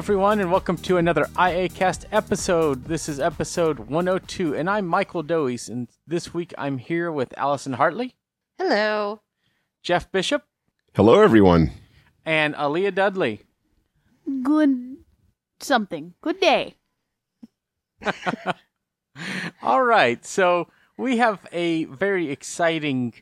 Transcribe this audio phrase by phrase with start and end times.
[0.00, 2.86] Hello, everyone, and welcome to another IACast episode.
[2.86, 7.74] This is episode 102, and I'm Michael Doise, and this week I'm here with Allison
[7.74, 8.14] Hartley,
[8.56, 9.20] Hello.
[9.82, 10.44] Jeff Bishop,
[10.94, 11.72] Hello, everyone.
[12.24, 13.42] and Aleeha Dudley.
[14.42, 14.96] good
[15.60, 16.14] something.
[16.22, 16.76] Good day.
[19.62, 23.12] All right, so we have a very exciting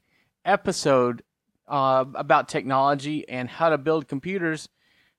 [0.45, 1.25] episode
[1.67, 4.69] uh, about technology and how to build computers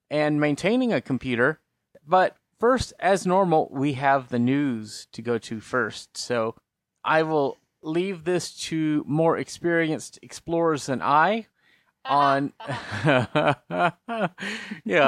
[0.09, 1.59] and maintaining a computer.
[2.05, 6.17] But first, as normal, we have the news to go to first.
[6.17, 6.55] So
[7.03, 11.47] I will leave this to more experienced explorers than I
[12.05, 13.93] on yeah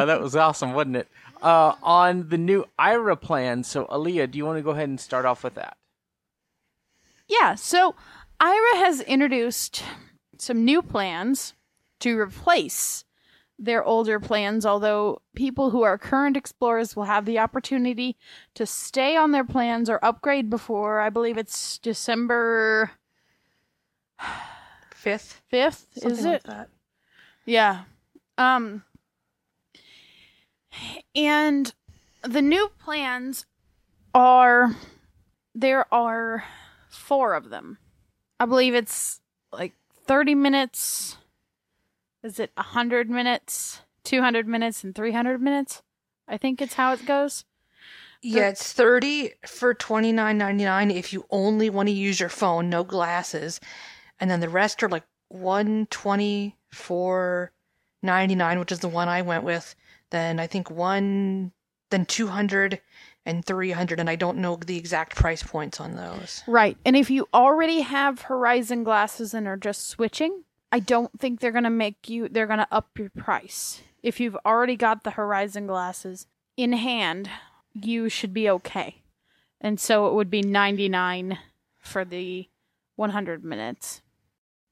[0.06, 1.08] that was awesome wasn't it
[1.42, 5.00] uh on the new Aira plan so Aleeha, do you want to go ahead and
[5.00, 5.78] start off with that
[7.28, 7.96] Yeah, so
[8.42, 9.84] Aira has introduced
[10.38, 11.54] some new plans
[12.02, 13.06] to replace
[13.62, 18.18] their older plans, although people who are current explorers will have the opportunity
[18.56, 22.92] to stay on their plans or upgrade before I believe it's December
[24.96, 25.42] Fifth.
[25.52, 26.32] 5th, is Something it?
[26.32, 26.70] like that.
[27.46, 27.84] Yeah.
[28.38, 28.84] Um
[31.16, 31.74] and
[32.24, 33.46] the new plans
[34.14, 34.76] are
[35.54, 36.44] there are
[36.90, 37.78] four of them.
[38.40, 39.74] I believe it's like
[40.06, 41.18] 30 minutes.
[42.24, 45.82] Is it 100 minutes, 200 minutes and 300 minutes?
[46.28, 47.46] I think it's how it goes.
[48.22, 52.30] Yeah, it's thirty for twenty nine ninety nine if you only want to use your
[52.30, 53.60] phone, no glasses,
[54.20, 57.52] and then the rest are like one twenty for
[58.04, 59.76] ninety nine, which is the one I went with.
[60.12, 61.52] Then I think one,
[61.90, 62.80] then two hundred
[63.26, 66.44] and three hundred, and I don't know the exact price points on those.
[66.46, 66.78] Right.
[66.86, 71.52] And if you already have Horizon glasses and are just switching, I don't think they're
[71.52, 73.82] going to make you they're going to up your price.
[74.04, 76.28] If you've already got the Horizon glasses
[76.58, 77.30] in hand,
[77.74, 79.02] you should be okay.
[79.60, 81.38] And so it would be 99
[81.80, 82.50] for the
[82.96, 84.02] 100 minutes.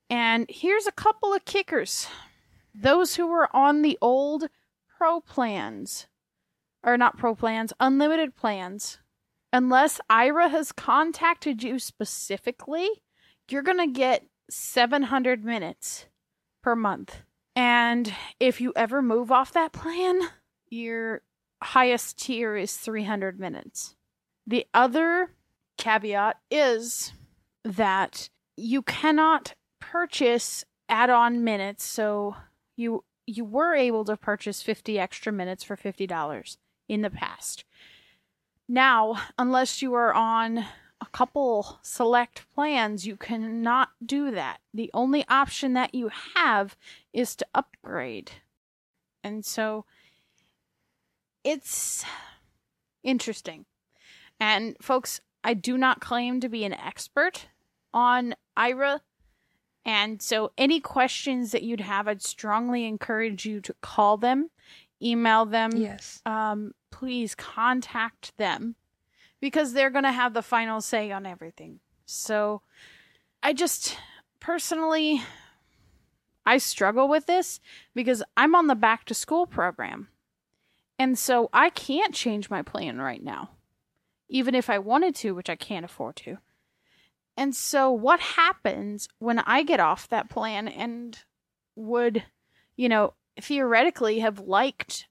[0.09, 2.07] And here's a couple of kickers.
[2.73, 4.49] Those who were on the old
[4.97, 6.07] pro plans
[6.83, 8.99] or not pro plans, unlimited plans
[9.51, 12.87] unless Aira has contacted you specifically,
[13.49, 16.05] you're going to get 700 minutes
[16.61, 17.21] per month.
[17.55, 20.21] And if you ever move off that plan,
[20.69, 21.21] your
[21.61, 23.95] highest tier is 300 minutes.
[24.47, 25.31] The other
[25.77, 27.13] caveat is
[27.63, 32.35] that you cannot purchase add-on minutes, so
[32.75, 36.57] you you were able to purchase 50 extra minutes for $50
[36.87, 37.63] in the past.
[38.67, 40.65] Now, unless you are on
[41.01, 44.59] a couple select plans, you cannot do that.
[44.73, 46.75] The only option that you have
[47.13, 48.31] is to upgrade.
[49.23, 49.85] And so
[51.43, 52.05] it's
[53.03, 53.65] interesting.
[54.39, 57.47] And folks, I do not claim to be an expert
[57.93, 58.99] on Aira.
[59.85, 64.49] And so any questions that you'd have, I'd strongly encourage you to call them,
[65.01, 66.21] email them, Yes.
[66.25, 68.75] um, please contact them
[69.39, 71.79] because they're going to have the final say on everything.
[72.05, 72.61] So
[73.41, 73.97] I just
[74.39, 75.21] personally
[76.45, 77.59] I struggle with this
[77.93, 80.07] because I'm on the back to school program.
[80.97, 83.51] And so I can't change my plan right now.
[84.29, 86.37] Even if I wanted to, which I can't afford to.
[87.37, 91.17] And so what happens when I get off that plan and
[91.75, 92.25] would,
[92.75, 95.07] you know, theoretically have liked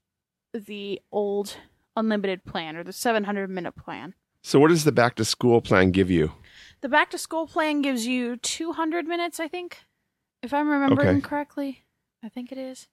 [0.53, 1.56] the old
[1.98, 4.14] unlimited plan or the 700 minute plan.
[4.42, 6.32] So, what does the back to school plan give you?
[6.81, 9.78] The back to school plan gives you 200 minutes, I think.
[10.42, 11.20] If I'm remembering Okay.
[11.20, 11.84] correctly.
[12.22, 12.86] I think it is.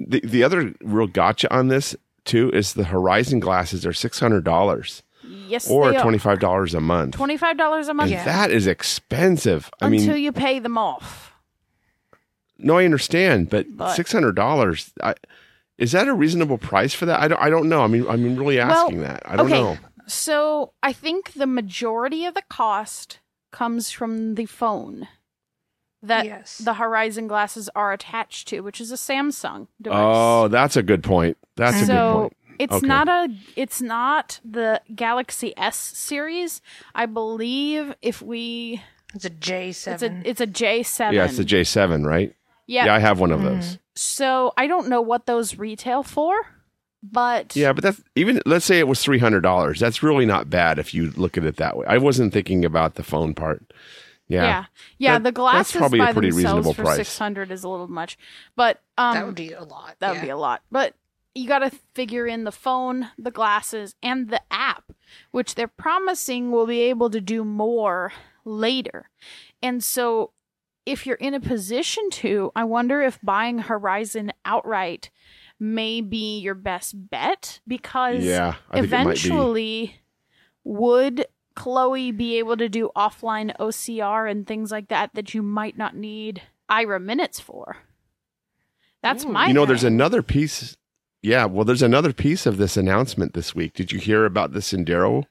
[0.00, 1.94] The the other real gotcha on this
[2.24, 6.80] too is the Horizon glasses are six hundred dollars Yes, or twenty five dollars a
[6.80, 7.16] month.
[7.16, 8.24] $25 a month Yeah.
[8.24, 9.70] that is expensive.
[9.80, 11.32] I mean, until you pay them off.
[12.58, 14.92] no, I understand, but, But- six hundred dollars.
[15.78, 17.20] Is that a reasonable price for that?
[17.20, 17.40] I don't.
[17.40, 17.82] I don't know.
[17.82, 19.22] I mean, I'm really Well, asking that.
[19.24, 19.60] I don't okay.
[19.60, 19.78] know.
[20.06, 25.08] So I think the majority of the cost comes from the phone
[26.02, 26.58] that yes.
[26.58, 29.98] the Horizon glasses are attached to, which is a Samsung device.
[30.00, 31.38] Oh, that's a good point.
[31.56, 32.36] That's a good so point.
[32.58, 32.86] it's Okay.
[32.86, 36.60] not a it's not the Galaxy S series.
[36.94, 38.82] I believe if we
[39.14, 40.22] it's a J it's seven.
[40.24, 41.12] a it's a J7.
[41.14, 42.34] Yeah, it's the J7, right?
[42.66, 42.86] Yeah.
[42.86, 43.78] Yeah, I have one of Mm.
[43.94, 44.00] Those.
[44.02, 46.34] So I don't know what those retail for,
[47.02, 48.40] but Yeah, but that's even.
[48.46, 49.80] Let's say it was three hundred dollars.
[49.80, 51.86] That's really not bad if you look at it that way.
[51.86, 53.72] I wasn't thinking about the phone part.
[54.26, 54.64] Yeah, yeah,
[54.98, 55.12] yeah.
[55.18, 56.96] That- the glasses that's glasses probably a by pretty themselves reasonable for price.
[56.96, 58.16] six hundred is a little much,
[58.56, 59.96] but um, that would be a lot.
[59.98, 60.62] that would be a lot.
[60.70, 60.94] But
[61.34, 64.92] you got to figure in the phone, the glasses, and the app,
[65.32, 68.12] which they're promising will be able to do more
[68.44, 69.10] later.
[69.62, 70.30] And so,
[70.86, 75.10] if you're in a position to, I wonder if buying Horizon outright
[75.58, 79.10] may be your best bet because Yeah, I think it might be.
[79.28, 79.96] eventually
[80.64, 85.78] would Chloe be able to do offline OCR and things like that that you might
[85.78, 87.76] not need Aira minutes for?
[89.02, 90.76] That's my you know, there's another piece.
[91.22, 93.74] Yeah, well, there's another piece of this announcement this week.
[93.74, 95.24] Did you hear about the Sendero?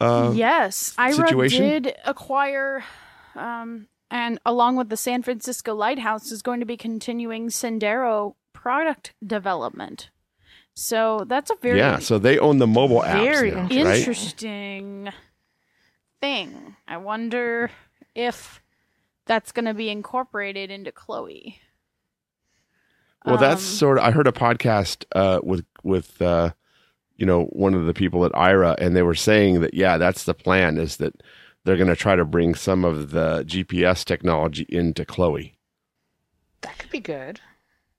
[0.00, 1.62] Uh, yes, Aira situation?
[1.62, 2.84] did acquire,
[3.36, 9.14] um, and along with the San Francisco Lighthouse, is going to be continuing Sendero product
[9.24, 10.10] development.
[10.74, 11.98] So that's a very yeah.
[12.00, 13.70] So they own the mobile apps Very now, right?
[13.70, 15.08] interesting
[16.20, 16.76] thing.
[16.88, 17.70] I wonder
[18.14, 18.60] if
[19.26, 21.60] that's going to be incorporated into Chloe.
[23.24, 24.04] Well, that's Um, sort of.
[24.04, 26.50] I heard a podcast uh, with with uh,
[27.16, 30.24] you know one of the people at Aira, and they were saying that yeah, that's
[30.24, 31.22] the plan is that
[31.64, 35.58] they're going to try to bring some of the GPS technology into Chloe.
[36.60, 37.40] That could be good.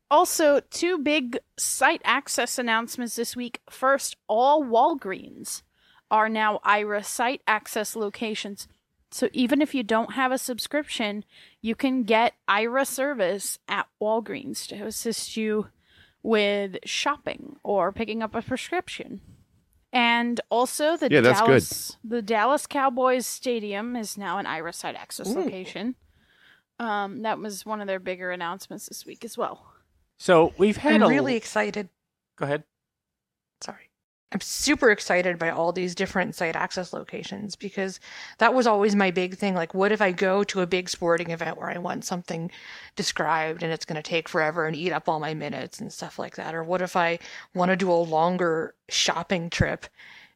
[0.09, 3.61] Also, two big site access announcements this week.
[3.69, 5.63] First, all Walgreens
[6.11, 8.67] are now Aira site access locations.
[9.11, 11.25] So even if you don't have a subscription,
[11.61, 15.69] you can get Aira service at Walgreens to assist you
[16.21, 19.21] with shopping or picking up a prescription.
[19.95, 21.47] And also the Yeah, that's good.
[21.47, 25.39] Dallas the Dallas Cowboys stadium is now an Aira site access Ooh.
[25.39, 25.95] location.
[26.77, 29.65] Um, that was one of their bigger announcements this week as well.
[30.17, 31.87] So we've had I'm a really excited.
[32.35, 32.65] go ahead.
[33.61, 33.84] Sorry.
[34.31, 37.99] I'm super excited by all these different site access locations because
[38.39, 39.53] that was always my big thing.
[39.53, 42.51] Like, what if I go to a big sporting event where I want something
[42.95, 46.17] described and it's going to take forever and eat up all my minutes and stuff
[46.19, 46.55] like that?
[46.55, 47.19] Or what if I
[47.53, 49.85] want to do a longer shopping trip?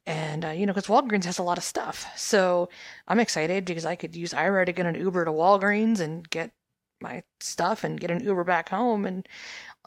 [0.05, 2.07] And, uh, you know, because Walgreens has a lot of stuff.
[2.15, 2.69] So
[3.07, 6.51] I'm excited because I could use Aira to get an Uber to Walgreens and get
[7.01, 9.27] my stuff and get an Uber back home and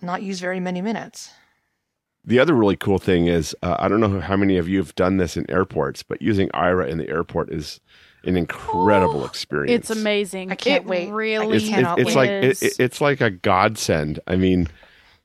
[0.00, 1.32] not use very many minutes.
[2.24, 4.94] The other really cool thing is uh, I don't know how many of you have
[4.94, 7.80] done this in airports, but using Aira in the airport is
[8.24, 9.90] an incredible Oh, experience.
[9.90, 10.52] It's amazing.
[10.52, 11.10] I can't It wait.
[11.10, 12.22] Really, It's, cannot it's, it's wait.
[12.22, 14.20] like it, it- it's like a godsend.
[14.28, 14.68] I mean,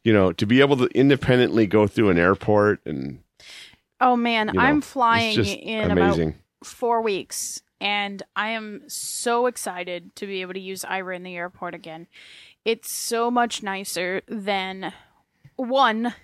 [0.04, 3.20] you know, to be able to independently go through an airport and
[4.02, 6.30] oh man, you know, I'm it's flying just in amazing.
[6.30, 11.22] about four weeks, and I am so excited to be able to use Aira in
[11.22, 12.08] the airport again.
[12.66, 14.92] It's so much nicer than
[15.56, 16.16] one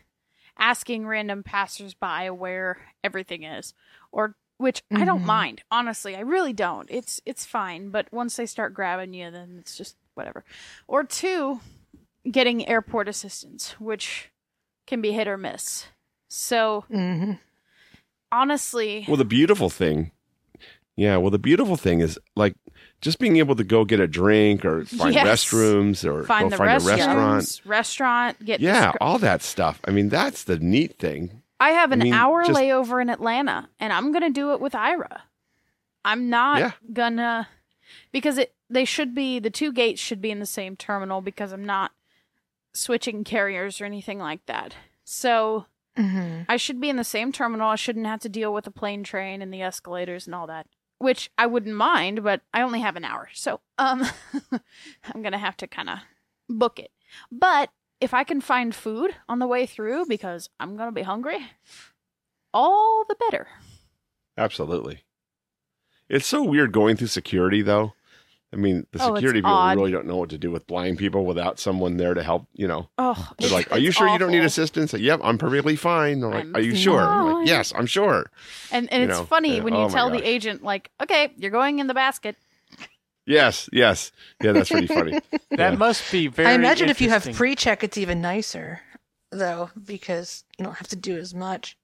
[0.57, 3.73] asking random passersby where everything is,
[4.11, 5.25] or which I don't Mhm.
[5.25, 5.63] mind.
[5.71, 6.89] Honestly, I really don't.
[6.91, 10.43] It's it's fine, but once they start grabbing you, then it's just whatever.
[10.87, 11.59] Or two,
[12.29, 14.29] getting airport assistance, which
[14.87, 15.87] can be hit or miss.
[16.29, 17.33] So hmm
[18.31, 20.11] honestly, Well, the beautiful thing,
[20.95, 21.17] yeah.
[21.17, 22.55] Well, the beautiful thing is like
[23.01, 25.43] just being able to go get a drink or find Yes.
[25.45, 27.61] restrooms or find go the find a restrooms, restaurant.
[27.65, 29.79] restaurant, get Yeah, descri- all that stuff.
[29.87, 31.41] I mean, that's the neat thing.
[31.59, 34.59] I have an I mean, hour just- layover in Atlanta, and I'm gonna do it
[34.59, 35.21] with Aira.
[36.05, 36.71] I'm not Yeah.
[36.91, 37.47] gonna
[38.11, 41.51] because it they should be the two gates should be in the same terminal because
[41.53, 41.91] I'm not
[42.73, 44.75] switching carriers or anything like that.
[45.03, 47.69] So hmm I should be in the same terminal.
[47.69, 50.65] I shouldn't have to deal with the plane train and the escalators and all that,
[50.99, 53.29] which I wouldn't mind, but I only have an hour.
[53.33, 54.05] So, um
[54.51, 55.99] I'm going to have to kind of
[56.49, 56.91] book it.
[57.31, 57.69] But
[57.99, 61.39] if I can find food on the way through because I'm going to be hungry,
[62.53, 63.47] all the better.
[64.37, 65.03] Absolutely.
[66.09, 67.93] It's so weird going through security, though.
[68.53, 69.75] I mean, the Oh, security people odd.
[69.77, 72.47] really don't know what to do with blind people without someone there to help.
[72.53, 75.01] You know, Oh, they're it's- like, "Are you it's sure you don't need assistance?" Like,
[75.01, 76.19] yep, I'm perfectly fine.
[76.19, 78.29] They're like, I'm "Are you sure?" I'm like, yes, I'm sure.
[78.71, 81.33] And and you it's know, funny when oh you my tell the agent like, "Okay,
[81.37, 82.35] you're going in the basket."
[83.25, 84.51] Yes, yes, yeah.
[84.51, 85.11] That's pretty funny.
[85.51, 85.75] That Yeah.
[85.77, 86.49] must be very.
[86.49, 88.81] I imagine if you have pre-check, it's even nicer,
[89.31, 91.77] though, because you don't have to do as much.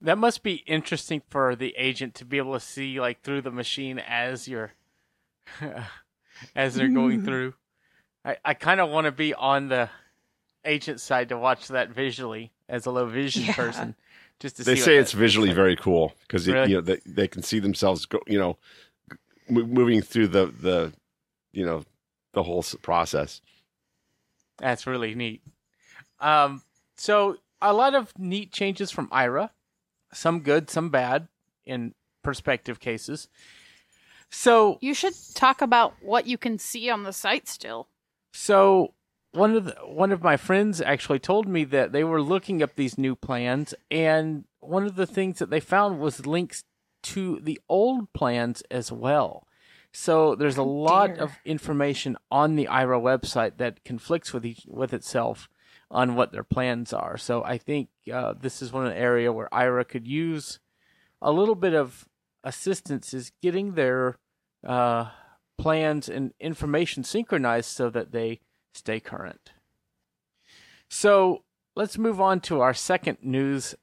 [0.00, 3.50] That must be interesting for the agent to be able to see like through the
[3.52, 4.72] machine as you're
[6.56, 7.54] as they're going through.
[8.24, 9.90] I, I kind of want to be on the
[10.64, 13.54] agent side to watch that visually as a low vision Yeah.
[13.54, 13.96] person,
[14.38, 14.80] just to they see.
[14.82, 15.56] say it's visually like.
[15.56, 16.70] very cool because Really?
[16.70, 18.56] you know they, they can see themselves go you know
[19.48, 20.92] m- moving through the the
[21.52, 21.84] you know
[22.32, 23.40] the whole process
[24.58, 25.42] That's really neat.
[26.20, 26.62] Um,
[26.96, 29.50] so a lot of neat changes from Aira,
[30.12, 31.26] some good, some bad
[31.66, 33.28] in perspective cases.
[34.32, 37.88] So You should talk about what you can see on the site still.
[38.32, 38.94] So
[39.32, 42.74] one of the, one of my friends actually told me that they were looking up
[42.74, 46.64] these new plans, and one of the things that they found was links
[47.02, 49.46] to the old plans as well.
[49.92, 51.24] So there's a lot dear.
[51.24, 55.48] of information on the Aira website that conflicts with each, with itself
[55.90, 57.18] on what their plans are.
[57.18, 60.58] So I think uh, this is one area where Aira could use
[61.20, 62.08] a little bit of
[62.42, 64.18] assistance is getting their
[64.66, 65.10] uh,
[65.58, 68.40] plans and information synchronized so that they
[68.74, 69.52] stay current.
[70.88, 73.74] So let's move on to our second news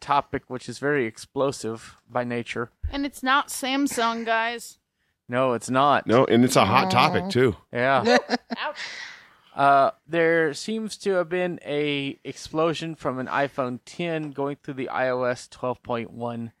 [0.00, 2.70] topic, which is very explosive by nature.
[2.90, 4.78] And it's not Samsung, guys.
[5.28, 6.06] No, it's not.
[6.06, 7.56] No, and it's a hot topic too.
[7.72, 8.18] Yeah.
[8.58, 8.76] Ouch.
[9.54, 14.88] Uh, there seems to have been a explosion from an iPhone 10 going through the
[14.92, 16.52] iOS 12.1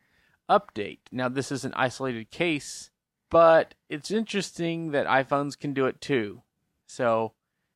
[0.48, 0.98] update.
[1.10, 2.90] Now, this is an isolated case,
[3.32, 6.42] but it's interesting that iPhones can do it too.
[6.86, 7.32] So,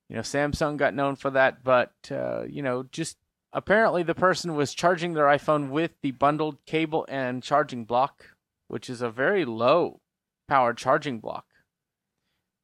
[0.09, 3.17] you know, Samsung got known for that, but uh, you know, just
[3.53, 8.27] apparently the person was charging their iPhone with the bundled cable and charging block,
[8.69, 10.01] which is a very low
[10.47, 11.47] power charging block,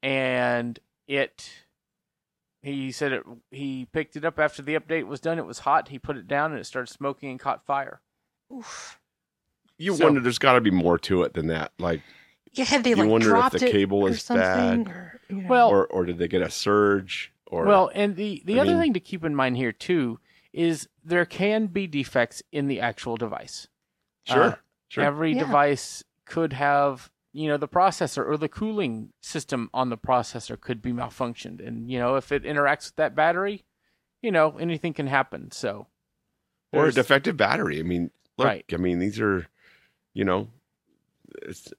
[0.03, 1.51] and it
[2.63, 3.23] he said it.
[3.51, 5.39] He picked it up after the update was done.
[5.39, 5.89] It was hot.
[5.89, 8.01] He put it down and it started smoking and caught fire.
[8.53, 9.01] Oof.
[9.79, 11.73] You So- wonder there's got to be more to it than that.
[11.81, 12.03] Like,
[12.55, 14.89] Yeah, had they You like wonder if dropped the it cable or is something, bad.
[14.95, 15.49] Or, you know.
[15.49, 17.33] Well- or or did they get a surge?
[17.47, 20.19] Or well, and the the I other mean- thing to keep in mind here too
[20.53, 23.69] is there can be defects in the actual device.
[24.27, 24.55] sure, uh,
[24.89, 25.03] sure.
[25.05, 25.41] Every Yeah.
[25.41, 30.81] device could have, you know, the processor or the cooling system on the processor could
[30.83, 33.65] be malfunctioned, and you know, if it interacts with that battery,
[34.21, 35.51] you know, anything can happen.
[35.51, 35.89] So,
[36.73, 37.81] or a there's- defective battery.
[37.81, 38.65] I mean, look, Right.
[38.73, 39.47] I mean, these are,
[40.15, 40.49] you know,
[41.43, 41.73] it's,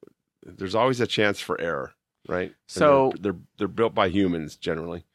[0.46, 1.94] there's always a chance for error,
[2.28, 2.54] right?
[2.68, 5.06] So- they're, they're they're built by humans generally.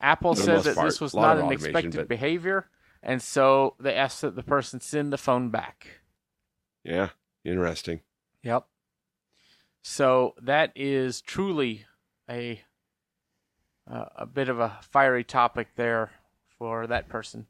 [0.00, 2.68] Apple says that part, this was not an expected but- behavior,
[3.02, 6.00] and so they asked that the person send the phone back.
[6.84, 7.10] Yeah,
[7.44, 8.00] interesting.
[8.42, 8.66] Yep.
[9.82, 11.86] So that is truly
[12.28, 12.60] a
[13.90, 16.10] uh, a bit of a fiery topic there
[16.58, 17.46] for that person.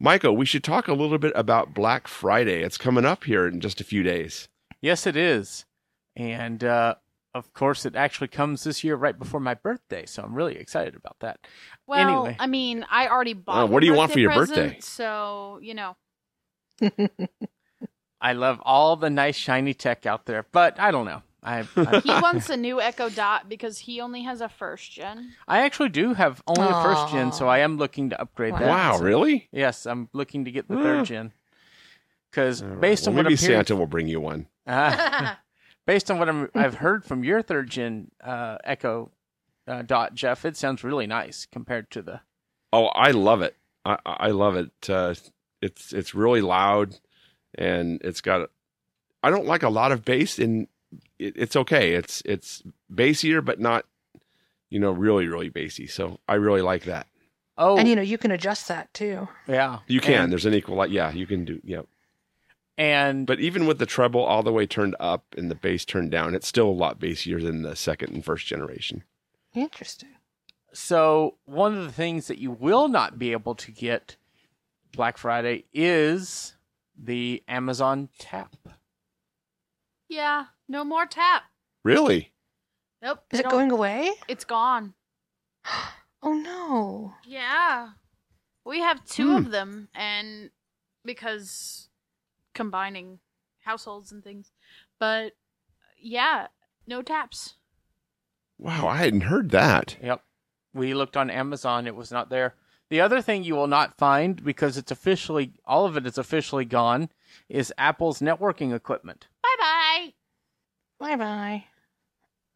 [0.00, 2.62] Michael, we should talk a little bit about Black Friday.
[2.62, 4.48] It's coming up here in just a few days.
[4.80, 5.64] Yes, it is,
[6.16, 6.94] and uh,
[7.34, 10.06] of course, it actually comes this year right before my birthday.
[10.06, 11.40] So I'm really excited about that.
[11.86, 12.36] Well, Anyway.
[12.38, 13.64] I mean, I already bought.
[13.64, 14.80] Uh, what do you want for your present, birthday?
[14.80, 15.96] So you know,
[18.20, 21.22] I love all the nice shiny tech out there, but I don't know.
[21.42, 25.32] I I, he wants a new Echo Dot because he only has a first gen.
[25.46, 28.62] I actually do have only a first gen, so I am looking to upgrade that.
[28.62, 29.48] Wow, So- really?
[29.52, 31.32] Yes, I'm looking to get the third gen.
[32.30, 32.80] Because All right.
[32.80, 34.46] based on Well, what maybe I'm Santa will bring you one.
[34.66, 35.38] Ah.
[35.86, 39.10] based on what I'm, I've heard from your third gen uh, Echo
[39.66, 42.20] uh, Dot, Jeff, it sounds really nice compared to the.
[42.72, 43.56] Oh, I love it.
[43.84, 44.70] I, I love it.
[44.88, 45.14] Uh,
[45.62, 46.96] it's it's really loud,
[47.56, 48.50] and it's got.
[49.22, 50.68] I don't like a lot of bass, and
[51.18, 51.94] it, it's okay.
[51.94, 52.62] It's it's
[52.92, 53.86] bassier, but not,
[54.70, 55.86] you know, really really bassy.
[55.86, 57.06] So I really like that.
[57.56, 59.28] Oh, and you know, you can adjust that too.
[59.46, 60.24] yeah, You can.
[60.24, 60.84] And, There's an equal.
[60.86, 61.60] Yeah, you can do.
[61.62, 61.82] Yeah,
[62.76, 66.10] and but even with the treble all the way turned up and the bass turned
[66.10, 69.04] down, it's still a lot bassier than the second and first generation.
[69.54, 70.10] Interesting.
[70.72, 74.16] so one of the things that you will not be able to get
[74.92, 76.56] Black Friday is
[77.00, 78.56] the Amazon Tap.
[80.08, 81.44] Yeah, no more tap.
[81.82, 82.32] Really?
[83.02, 83.20] Nope.
[83.30, 84.10] Is it going away?
[84.28, 84.94] It's gone.
[86.26, 87.12] Oh no.
[87.26, 87.90] Yeah,
[88.64, 89.36] we have two Hmm.
[89.36, 90.48] of them, and
[91.04, 91.90] because
[92.54, 93.18] combining
[93.64, 94.52] households and things,
[94.98, 95.32] but
[95.98, 96.46] yeah,
[96.86, 97.54] no taps.
[98.58, 99.96] Wow, I hadn't heard that.
[100.02, 100.22] Yep.
[100.72, 102.54] We looked on Amazon, it was not there.
[102.90, 106.64] The other thing you will not find because it's officially all of it is officially
[106.64, 107.08] gone
[107.48, 109.26] is Apple's networking equipment.
[109.42, 110.12] Bye bye.
[110.98, 111.64] Bye bye.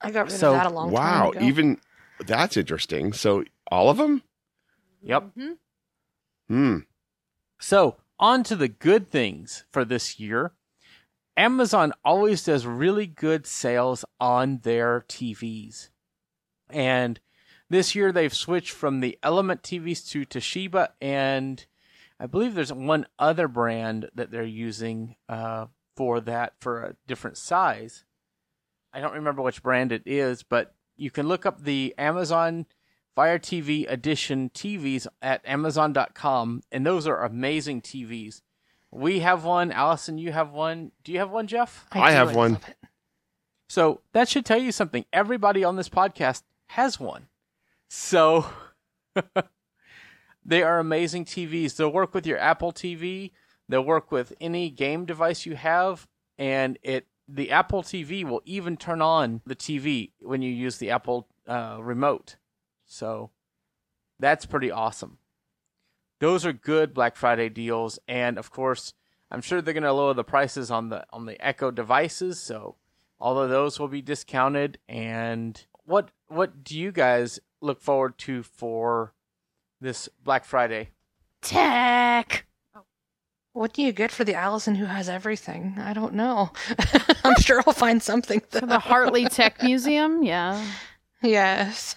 [0.00, 1.40] I got rid So- of that a long Wow, time ago.
[1.40, 1.81] Wow, even
[2.26, 3.12] that's interesting.
[3.12, 4.23] So all of them?
[5.02, 5.23] Yep.
[5.35, 5.52] hmm
[6.49, 6.78] Hmm.
[7.59, 10.53] So, on to the good things for this year.
[11.37, 15.89] Amazon always does really good sales on their TVs.
[16.69, 17.21] And
[17.71, 21.65] this year they've switched from the Element TVs to Toshiba, and
[22.19, 27.37] I believe there's one other brand that they're using uh, for that for a different
[27.37, 28.05] size.
[28.93, 32.67] I don't remember which brand it is, but you can look up the Amazon
[33.19, 38.43] Fire TV Edition TVs at Amazon.com, and those are amazing TVs.
[38.93, 39.73] We have one.
[39.73, 40.93] Allison, you have one.
[41.03, 41.85] Do you have one, Jeff?
[41.91, 42.61] I do, have one.
[43.69, 45.05] So that should tell you something.
[45.13, 47.27] Everybody on this podcast has one.
[47.91, 48.47] So
[50.45, 51.75] they are amazing TVs.
[51.75, 53.33] They'll work with your Apple TV.
[53.69, 56.07] They'll work with any game device you have,
[56.39, 60.91] and it the Apple TV will even turn on the TV when you use the
[60.91, 62.37] Apple uh, remote.
[62.88, 63.30] So
[64.18, 65.18] that's pretty awesome.
[66.18, 68.92] Those are good Black Friday deals, and of course,
[69.30, 72.40] I'm sure they're going to lower the prices on the on the Echo devices.
[72.40, 72.76] So
[73.21, 74.78] all of those will be discounted.
[74.88, 79.14] And what what do you guys look forward to for
[79.80, 80.90] this Black Friday?
[81.42, 82.47] Tech.
[82.75, 82.83] Oh.
[83.52, 85.76] What do you get for the Allison who has everything?
[85.78, 86.50] I don't know.
[87.25, 88.42] I'm sure I'll find something.
[88.50, 88.61] Though.
[88.61, 90.64] the Hartley Tech Museum, yeah.
[91.23, 91.97] yes.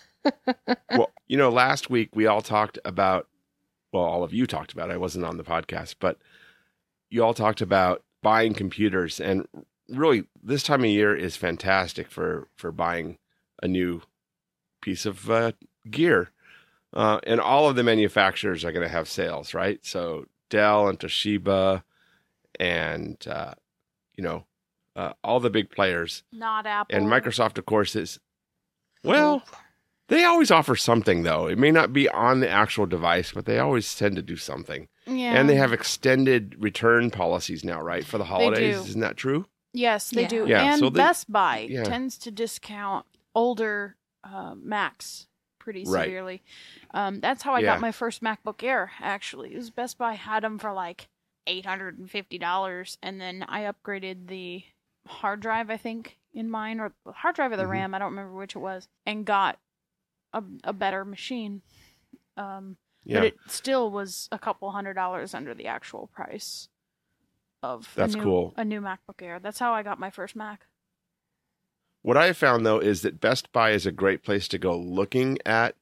[0.92, 3.28] Well, you know, last week we all talked about,
[3.92, 4.94] well, all of you talked about, it.
[4.94, 6.18] I wasn't on the podcast, but
[7.10, 9.20] you all talked about buying computers.
[9.20, 9.48] And
[9.90, 13.18] really, this time of year is fantastic for, for buying
[13.62, 14.02] a new
[14.82, 15.52] piece of uh,
[15.90, 16.32] gear.
[16.94, 19.80] Uh, and all of the manufacturers are going to have sales, right?
[19.86, 21.84] So Dell and Toshiba
[22.60, 23.54] and, uh,
[24.16, 24.46] you know,
[24.96, 26.24] uh, all the big players.
[26.32, 26.96] Not Apple.
[26.96, 28.20] And Microsoft, of course, is,
[29.04, 29.44] well,
[30.12, 31.48] they always offer something, though.
[31.48, 34.88] It may not be on the actual device, but they always tend to do something.
[35.08, 35.34] yeah.
[35.34, 38.06] And they have extended return policies now, right?
[38.06, 38.76] For the holidays.
[38.84, 38.90] do.
[38.90, 39.48] Isn't that true?
[39.74, 40.28] Yes, they Yeah.
[40.28, 40.48] do.
[40.48, 41.84] Yeah, and so they- Best Buy yeah.
[41.84, 45.28] tends to discount older uh, Macs
[45.60, 46.06] pretty Right.
[46.06, 46.44] severely.
[46.94, 48.92] Um, that's how I got my first MacBook Air.
[49.00, 51.08] Actually, it was Best Buy had them for like
[51.48, 54.64] eight hundred and fifty dollars, and then I upgraded the
[55.08, 55.70] hard drive.
[55.72, 57.70] I think in mine or hard drive or the Mhm.
[57.72, 57.94] RAM.
[57.96, 59.58] I don't remember which it was, and got
[60.34, 61.62] a, a better machine.
[62.38, 63.20] Um, Yeah.
[63.20, 66.70] but it still was a couple hundred dollars under the actual price
[67.64, 68.54] of That's a new, cool.
[68.58, 69.40] a new MacBook Air.
[69.40, 70.66] That's how I got my first Mac.
[72.02, 74.76] What I have found though is that Best Buy is a great place to go
[74.78, 75.76] looking at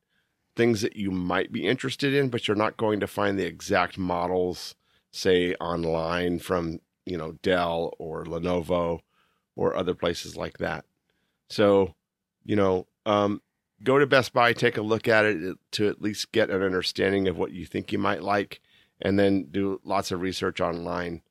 [0.55, 3.97] things that you might be interested in, but you're not going to find the exact
[3.97, 4.75] models,
[5.11, 8.99] say online from you know Dell or Lenovo
[9.55, 10.83] or other places like that.
[11.49, 11.95] So,
[12.43, 13.41] you know, um,
[13.83, 17.27] go to Best Buy, take a look at it to at least get an understanding
[17.27, 18.61] of what you think you might like,
[19.01, 21.21] and then do lots of research online.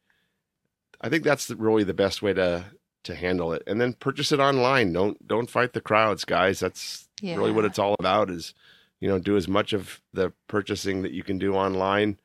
[1.00, 2.64] I think that's really the best way to
[3.04, 4.92] to handle it, and then purchase it online.
[4.92, 6.60] Don't don't fight the crowds, guys.
[6.60, 8.30] That's really what it's all about.
[8.30, 8.54] Is
[9.00, 12.18] you know do as much of the purchasing that you can do online.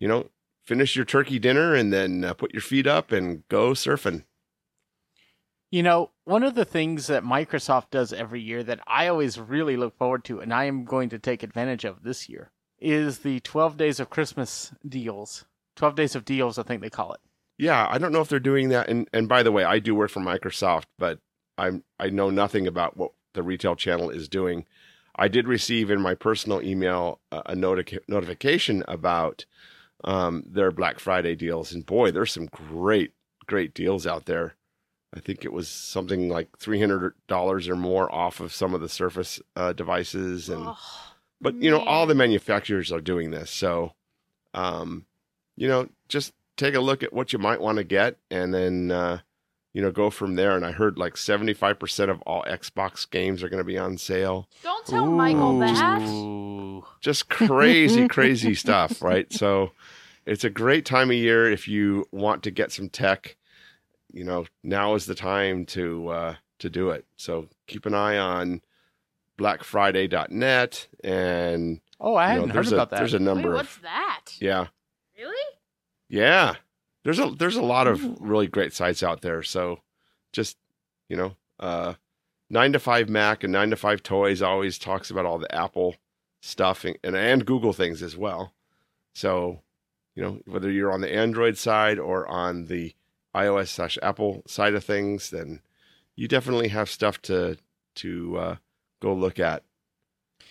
[0.00, 0.30] You know,
[0.64, 4.24] finish your turkey dinner and then uh, put your feet up and go surfing.
[5.70, 9.78] You know, one of the things that Microsoft does every year that I always really
[9.78, 13.40] look forward to, and I am going to take advantage of this year, is the
[13.40, 15.46] 12 Days of Christmas deals.
[15.76, 17.20] 12 Days of Deals, I think they call it.
[17.56, 18.90] Yeah, I don't know if they're doing that.
[18.90, 21.18] And and by the way, I do work for Microsoft, but
[21.56, 24.66] I'm I know nothing about what the retail channel is doing.
[25.16, 29.46] I did receive in my personal email a, a notic- notification about
[30.04, 33.12] um, their Black Friday deals, and boy, there's some great
[33.46, 34.54] great deals out there.
[35.14, 38.80] I think it was something like three hundred dollars or more off of some of
[38.80, 40.76] the Surface uh, devices, and Ugh,
[41.40, 43.92] but you know all the manufacturers are doing this so
[44.54, 45.06] um
[45.56, 48.90] you know just take a look at what you might want to get and then
[48.90, 49.18] uh
[49.72, 50.56] you know go from there.
[50.56, 54.48] And i heard like 75% of all xbox games are going to be on sale.
[54.62, 56.02] Don't tell Michael that.
[56.02, 56.84] Ooh.
[57.00, 59.32] just crazy crazy stuff right?
[59.32, 59.72] So
[60.26, 63.36] it's a great time of year if you want to get some tech
[64.12, 68.16] you know now is the time to uh to do it so keep an eye
[68.18, 68.60] on
[69.38, 72.96] blackfriday.net and Oh, I hadn't heard there's about a, that.
[72.98, 74.20] There's a Wait, number what's of that?
[74.40, 74.66] yeah,
[75.18, 75.36] Really?
[76.08, 76.54] yeah.
[77.04, 79.42] There's a there's a lot of really great sites out there.
[79.42, 79.80] So
[80.32, 80.56] just
[81.08, 81.94] you know, uh,
[82.50, 85.96] nine to five Mac and nine to five Toys always talks about all the Apple
[86.40, 88.52] stuff and and, and Google things as well.
[89.14, 89.62] So
[90.14, 92.94] you know whether you're on the Android side or on the
[93.34, 95.60] iOS slash Apple side of things, then
[96.16, 97.56] you definitely have stuff to
[97.96, 98.56] to uh,
[99.00, 99.62] go look at.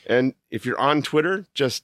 [0.05, 1.83] And if you're on Twitter, just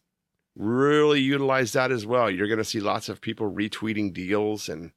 [0.56, 2.30] really utilize that as well.
[2.30, 4.92] You're going to see lots of people retweeting deals, and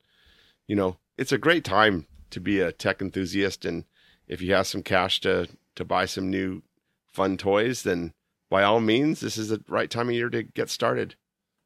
[0.67, 3.65] you know it's a great time to be a tech enthusiast.
[3.65, 3.85] And
[4.29, 6.63] if you have some cash to to buy some new
[7.07, 8.13] fun toys, then
[8.49, 11.17] by all means, this is the right time of year to get started.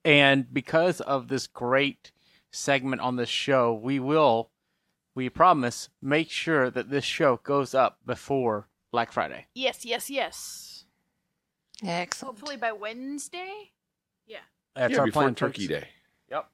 [0.04, 2.10] And because of this great
[2.52, 4.50] segment on this show, we will,
[5.14, 9.46] we promise, make sure that this show goes up before Black Friday.
[9.54, 10.84] Yes, yes, yes.
[11.84, 12.38] Excellent.
[12.38, 13.72] Hopefully by Wednesday.
[14.26, 14.38] Yeah.
[14.74, 15.34] That's yeah, our before plan.
[15.34, 15.80] Turkey folks.
[15.80, 15.88] Day.
[16.30, 16.48] Yep.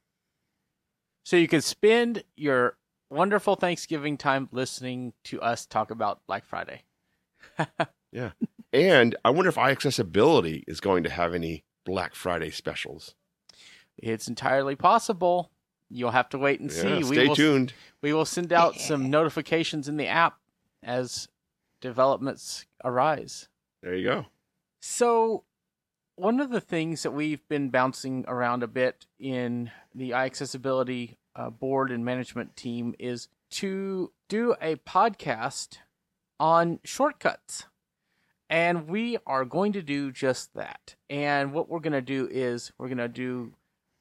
[1.24, 2.76] So you can spend your
[3.10, 6.82] wonderful Thanksgiving time listening to us talk about Black Friday.
[8.16, 8.30] Yeah.
[8.72, 13.14] And I wonder if iAccessibility is going to have any Black Friday specials.
[13.98, 15.50] It's entirely possible.
[15.88, 16.88] You'll have to wait and see.
[16.88, 17.72] Yeah, we stay will, tuned.
[18.02, 20.38] We will send out some notifications in the app
[20.82, 21.28] as
[21.80, 23.48] developments arise.
[23.82, 24.26] There you go.
[24.80, 25.44] So,
[26.16, 31.50] one of the things that we've been bouncing around a bit in the iAccessibility uh,
[31.50, 35.78] board and management team is to do a podcast
[36.40, 37.66] on shortcuts.
[38.48, 40.94] And we are going to do just that.
[41.10, 43.54] And what we're going to do is we're going to do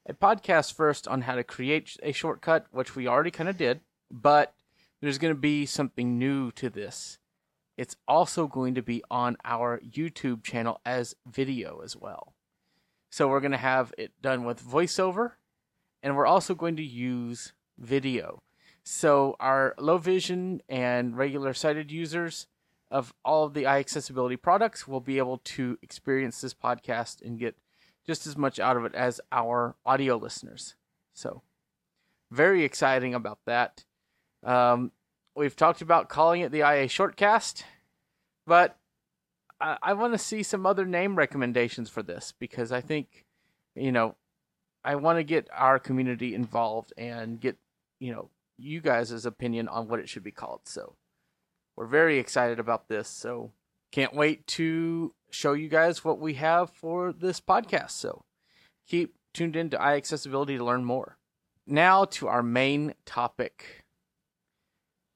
[0.08, 3.80] a podcast first on how to create a shortcut, which we already kind of did,
[4.10, 4.54] but
[5.00, 7.18] there's going to be something new to this.
[7.76, 12.34] It's also going to be on our YouTube channel as video as well.
[13.10, 15.32] So we're going to have it done with voiceover,
[16.02, 18.42] and we're also going to use video.
[18.84, 22.46] So our low vision and regular sighted users
[22.90, 27.56] of all of the iAccessibility products will be able to experience this podcast and get
[28.06, 30.74] just as much out of it as our audio listeners.
[31.14, 31.42] So,
[32.30, 33.84] very exciting about that.
[34.44, 34.92] Um,
[35.34, 37.64] we've talked about calling it the IA Shortcast,
[38.46, 38.76] but
[39.60, 43.24] I, I want to see some other name recommendations for this because I think,
[43.74, 44.16] you know,
[44.84, 47.56] I want to get our community involved and get,
[47.98, 50.60] you know, you guys' opinion on what it should be called.
[50.64, 50.94] So,
[51.76, 53.08] we're very excited about this.
[53.08, 53.50] So,
[53.92, 57.90] can't wait to show you guys what we have for this podcast.
[57.90, 58.24] So
[58.86, 61.18] keep tuned in to iAccessibility to learn more.
[61.66, 63.84] Now to our main topic,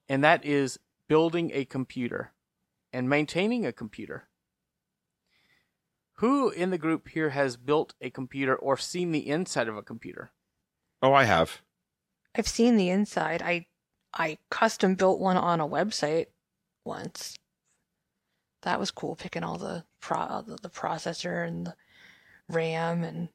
[0.07, 2.33] and that is building a computer
[2.93, 4.27] and maintaining a computer.
[6.15, 9.81] Who in the group here has built a computer or seen the inside of a
[9.81, 10.31] computer?
[11.01, 11.61] Oh, I have.
[12.35, 13.41] I've seen the inside.
[13.41, 13.65] I
[14.13, 16.27] I custom built one on a website
[16.85, 17.37] once.
[18.61, 21.75] That was cool, picking all the pro the, processor and the
[22.49, 23.29] RAM, and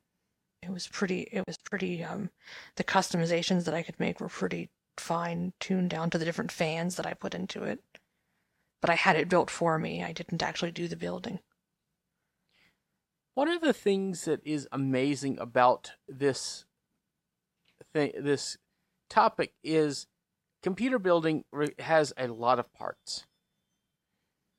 [0.62, 1.28] it was pretty.
[1.32, 2.04] It was pretty.
[2.04, 2.30] Um,
[2.76, 6.96] the customizations that I could make were pretty fine tuned down to the different fans
[6.96, 7.80] that I put into it.
[8.80, 10.04] But I had it built for me.
[10.04, 11.40] I didn't actually do the building.
[13.34, 16.64] One of the things that is amazing about this
[17.92, 18.56] thing, this
[19.10, 20.06] topic is
[20.62, 21.44] computer building
[21.78, 23.26] has a lot of parts.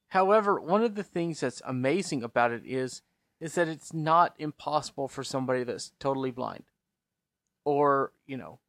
[0.10, 3.02] However, one of the things that's amazing about it is
[3.40, 6.64] is that it's not impossible for somebody that's totally blind
[7.66, 8.60] or, you know,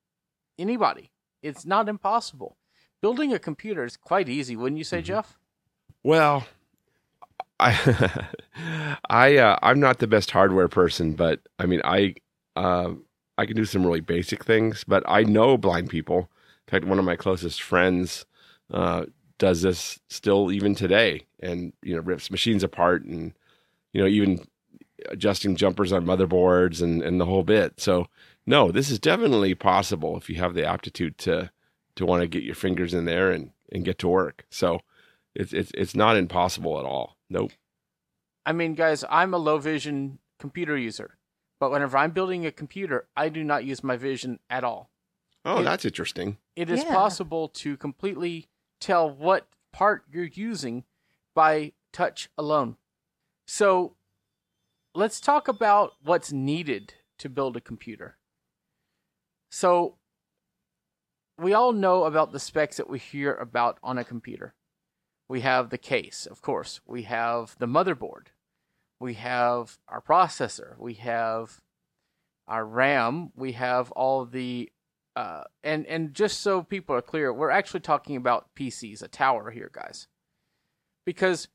[0.59, 1.11] anybody.
[1.43, 2.59] It's not impossible.
[3.01, 5.05] Building a computer is quite easy, wouldn't you say, Mhm.
[5.05, 5.39] Jeff?
[6.03, 6.47] Well,
[7.61, 8.27] I
[9.09, 12.15] I uh, I'm not the best hardware person, but I mean I
[12.57, 12.93] uh,
[13.37, 14.85] I can do some really basic things.
[14.87, 16.31] But I know blind people.
[16.67, 18.27] In fact, one of my closest friends
[18.71, 19.07] uh,
[19.39, 23.33] does this still even today, and you know rips machines apart, and
[23.93, 24.45] you know even
[25.11, 27.81] adjusting jumpers on motherboards and and the whole bit.
[27.81, 28.09] So
[28.47, 31.51] no, this is definitely possible if you have the aptitude to
[31.97, 34.45] to want to get your fingers in there and and get to work.
[34.51, 34.81] So
[35.35, 37.17] it's it's it's not impossible at all.
[37.31, 37.53] Nope.
[38.47, 41.19] I mean, guys, I'm a low vision computer user,
[41.61, 44.91] but whenever I'm building a computer, I do not use my vision at all.
[45.45, 46.39] Oh, It- that's interesting.
[46.57, 46.95] It is Yeah.
[46.95, 48.49] possible to completely
[48.81, 50.85] tell what part you're using
[51.39, 52.75] by touch alone.
[53.47, 53.95] So
[54.93, 58.17] let's talk about what's needed to build a computer.
[59.49, 59.99] So
[61.39, 64.57] we all know about the specs that we hear about on a computer.
[65.29, 66.81] We have the case, of course.
[66.85, 68.33] We have the motherboard.
[68.99, 70.77] We have our processor.
[70.77, 71.61] We have
[72.49, 73.31] our RAM.
[73.37, 74.73] We have all the
[75.15, 79.53] uh, and and just so people are clear, we're actually talking about PCs, a tower
[79.53, 80.09] here, guys,
[81.09, 81.49] because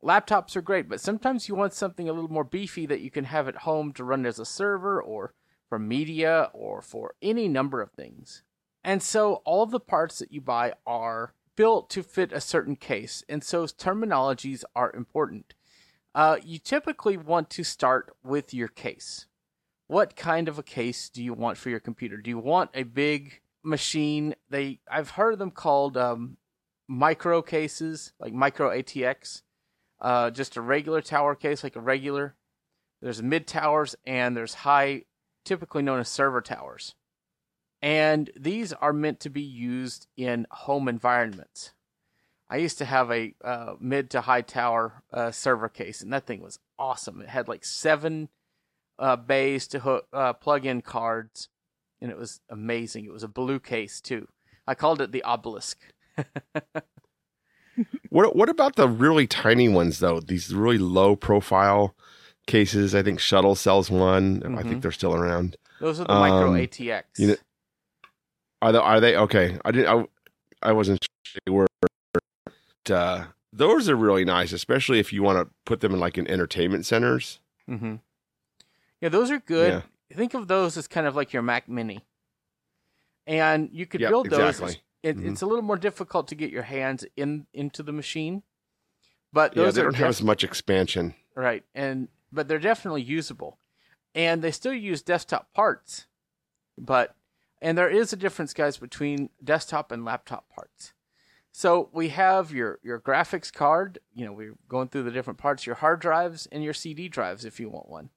[0.00, 3.24] laptops are great, but sometimes you want something a little more beefy that you can
[3.24, 5.34] have at home to run as a server or
[5.68, 8.44] for media or for any number of things.
[8.84, 12.76] And so all of the parts that you buy are built to fit a certain
[12.76, 15.54] case, and so terminologies are important.
[16.14, 19.26] Uh, you typically want to start with your case
[19.88, 22.16] what kind of a case do you want for your computer?
[22.16, 24.34] Do you want a big machine?
[24.48, 26.38] They I've heard them called um,
[26.88, 29.42] micro cases, like micro ATX.
[30.00, 32.34] Uh, just a regular tower case, like a regular.
[33.00, 35.04] There's mid towers and there's high,
[35.44, 36.94] typically known as server towers.
[37.80, 41.72] And these are meant to be used in home environments.
[42.48, 46.26] I used to have a uh, mid to high tower uh, server case, and that
[46.26, 47.22] thing was awesome.
[47.22, 48.28] It had like seven
[48.98, 51.48] uh, bays to hook, uh, plug in cards,
[52.00, 53.04] and it was amazing.
[53.04, 54.28] It was a blue case too.
[54.66, 55.78] I called it the obelisk.
[58.10, 60.20] What what about the really tiny ones though?
[60.20, 61.94] These really low profile
[62.46, 62.94] cases.
[62.94, 64.42] I think Shuttle sells one.
[64.44, 64.62] I Mhm.
[64.68, 65.56] think they're still around.
[65.80, 67.04] Those are the micro Um, ATX.
[67.18, 67.36] you know-
[68.60, 68.78] Are they?
[68.78, 69.58] Are they okay?
[69.64, 69.88] I didn't.
[70.62, 71.66] I, I wasn't sure they were.
[72.44, 76.18] But, uh, those are really nice, especially if you want to put them in like
[76.18, 77.40] in entertainment centers.
[77.68, 77.96] Mm-hmm.
[79.00, 79.82] Yeah, those are good.
[80.10, 80.16] Yeah.
[80.16, 82.04] Think of those as kind of like your Mac Mini,
[83.26, 84.40] and you could Yep, build those.
[84.60, 84.82] exactly.
[85.02, 85.32] It, Mhm.
[85.32, 88.42] It's a little more difficult to get your hands in into the machine,
[89.32, 91.14] but Yeah, those they don't have as much expansion.
[91.34, 93.58] right, and but they're definitely usable,
[94.14, 96.06] and they still use desktop parts,
[96.78, 97.16] but
[97.60, 100.92] and there is a difference, guys, between desktop and laptop parts.
[101.52, 103.98] So we have your your graphics card.
[104.14, 105.66] You know, we're going through the different parts.
[105.66, 108.10] Your hard drives and your CD drives, if you want one.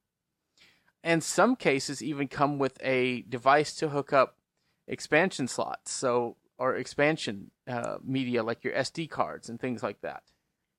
[1.04, 4.38] And some cases even come with a device to hook up
[4.88, 5.92] expansion slots.
[5.92, 10.24] So or expansion uh, media like your SD cards and things like that.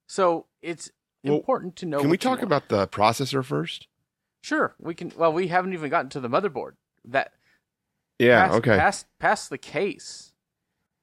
[0.08, 0.90] So it's
[1.24, 2.00] Well, important to know.
[2.00, 3.88] Can we talk about the processor first?
[4.42, 5.12] Sure, we can.
[5.16, 6.72] Well, we haven't even gotten to the motherboard.
[7.04, 7.32] That
[8.18, 8.46] Yeah.
[8.46, 8.76] past, okay.
[8.76, 10.32] Past, past the case,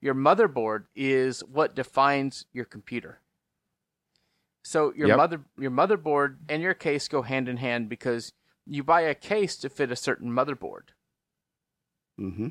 [0.01, 3.19] your motherboard is what defines your computer.
[4.63, 5.17] So your Yep.
[5.17, 8.31] mother, your motherboard and your case go hand in hand because
[8.65, 10.89] you buy a case to fit a certain motherboard.
[12.19, 12.47] Mm hmm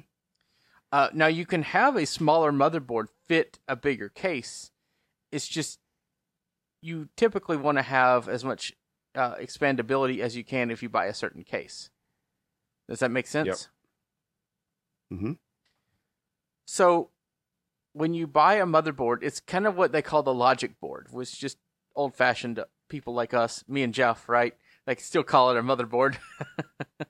[0.93, 4.71] Uh, now you can have a smaller motherboard fit a bigger case.
[5.33, 5.81] It's just
[6.83, 8.75] you typically want to have as much
[9.15, 11.91] uh, expandability as you can if you buy a certain case.
[12.89, 13.47] Does that make sense?
[15.13, 15.33] mm-hmm
[16.67, 17.11] So
[17.95, 21.39] when you buy a motherboard, it's kind of what they call the logic board, which
[21.39, 21.59] just
[21.95, 24.55] old fashioned people like us, me and Jeff, right?
[24.87, 26.17] Like still call it a motherboard.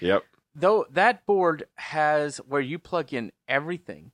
[0.00, 0.22] Yep.
[0.60, 4.12] Though that board has where you plug in everything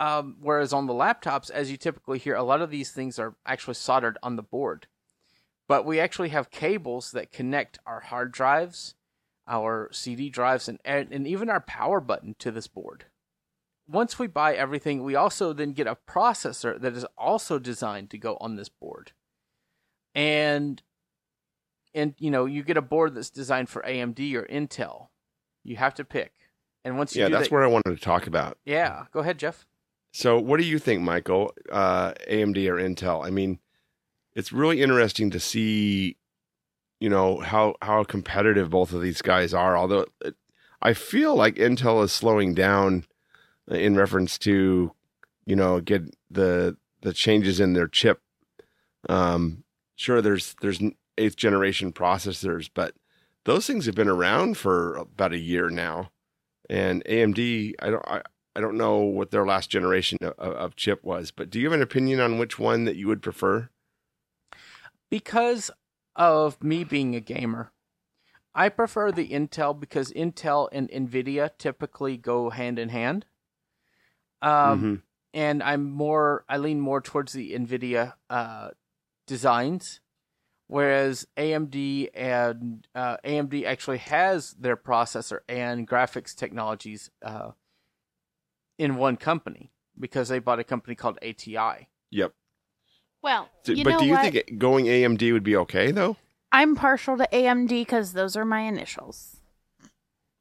[0.00, 3.36] um, whereas on the laptops as you typically hear a lot of these things are
[3.46, 4.86] actually soldered on the board.
[5.66, 8.94] But we actually have cables that connect our hard drives
[9.46, 13.04] our cd drives and, and, and even our power button to this board.
[13.86, 18.18] Once we buy everything we also then get a processor that is also designed to
[18.18, 19.12] go on this board.
[20.14, 20.82] And
[21.94, 25.08] and you know you get a board that's designed for AMD or Intel.
[25.64, 26.32] You have to pick,
[26.84, 28.58] and once you Yeah, that's that, what I wanted to talk about.
[28.64, 29.66] yeah, go ahead, Jeff.
[30.12, 31.52] So, what do you think, Michael?
[31.72, 33.26] Uh, AMD or Intel?
[33.26, 33.58] I mean,
[34.34, 36.16] it's really interesting to see,
[37.00, 39.76] you know, how how competitive both of these guys are.
[39.76, 40.34] Although it,
[40.82, 43.04] I feel like Intel is slowing down
[43.68, 44.92] in reference to,
[45.46, 48.20] you know, get the the changes in their chip.
[49.08, 49.64] Um,
[49.96, 50.80] sure, there's there's
[51.18, 52.94] eighth generation processors, but
[53.44, 56.10] those things have been around for about a year now.
[56.70, 58.22] And AMD, I don't, I,
[58.56, 61.74] I don't know what their last generation of, of chip was, but do you have
[61.74, 63.68] an opinion on which one that you would prefer?
[65.10, 65.70] Because
[66.16, 67.72] of me being a gamer,
[68.54, 73.26] I prefer the Intel because Intel and Nvidia typically go hand in hand.
[74.40, 74.52] Um,
[74.82, 75.02] Mhm.
[75.32, 78.70] and I'm more I lean more towards the Nvidia uh,
[79.26, 80.00] designs,
[80.66, 87.50] whereas AMD and uh, AMD actually has their processor and graphics technologies uh,
[88.78, 91.88] in one company because they bought a company called ATI.
[92.10, 92.32] Yep.
[93.22, 94.32] Well, D- you but know do you what?
[94.32, 96.16] think going AMD would be okay though?
[96.52, 99.40] I'm partial to AMD because those are my initials.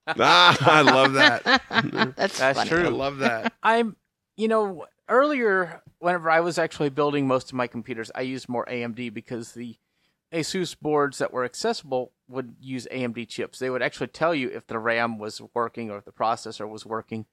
[0.07, 1.43] ah, I love that.
[2.17, 2.69] That's, That's funny.
[2.69, 2.85] true.
[2.85, 3.53] I love that.
[3.63, 3.95] I'm,
[4.35, 8.65] you know, earlier whenever I was actually building most of my computers, I used more
[8.65, 9.77] AMD because the
[10.33, 13.59] Asus boards that were accessible would use AMD chips.
[13.59, 16.85] They would actually tell you if the RAM was working or if the processor was
[16.85, 17.25] working,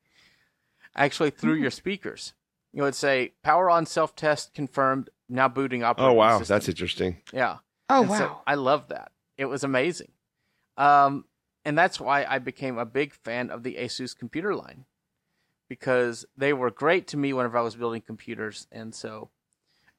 [0.94, 1.62] actually through Hmm.
[1.62, 2.34] your speakers.
[2.72, 5.10] You would say power on self test confirmed.
[5.28, 7.22] Now booting Oh wow, system." that's interesting.
[7.32, 7.58] yeah.
[7.88, 8.42] Oh And so wow.
[8.46, 9.12] I love that.
[9.38, 10.12] It was amazing.
[10.76, 11.24] Um,
[11.64, 14.86] and that's why I became a big fan of the Asus computer line
[15.68, 18.66] because they were great to me whenever I was building computers.
[18.72, 19.30] And so,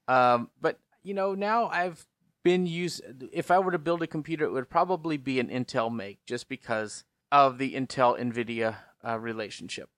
[0.07, 2.05] um, but you know, now I've
[2.43, 3.01] been used.
[3.31, 6.49] If I were to build a computer, it would probably be an Intel make just
[6.49, 8.77] because of the Intel Nvidia
[9.07, 9.89] uh, relationship.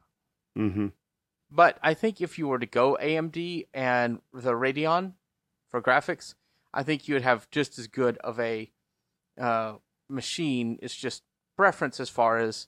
[0.55, 0.87] hmm
[1.51, 5.13] But I think if you were to go AMD and the Radeon
[5.69, 6.35] for graphics,
[6.73, 8.71] I think you would have just as good of a
[9.39, 9.75] uh,
[10.09, 10.79] machine.
[10.81, 11.23] It's just
[11.55, 12.67] preference as far as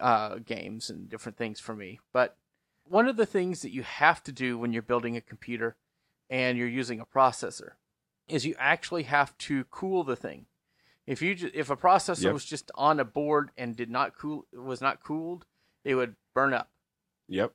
[0.00, 2.00] uh, games and different things for me.
[2.12, 2.36] But
[2.84, 5.76] one of the things that you have to do when you're building a computer
[6.30, 7.72] and you're using a processor
[8.28, 10.46] is you actually have to cool the thing.
[11.06, 12.32] If you ju- if a processor Yep.
[12.34, 15.46] was just on a board and did not cool was not cooled,
[15.84, 16.70] it would burn up.
[17.28, 17.54] Yep.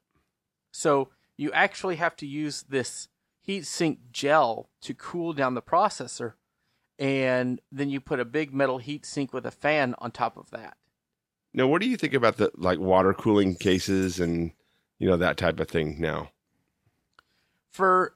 [0.71, 3.09] So you actually have to use this
[3.41, 6.33] heat sink gel to cool down the processor
[6.97, 10.49] and then you put a big metal heat sink with a fan on top of
[10.51, 10.77] that.
[11.53, 14.51] Now, what do you think about the like water cooling cases and
[14.97, 16.31] you know that type of thing now?
[17.69, 18.15] For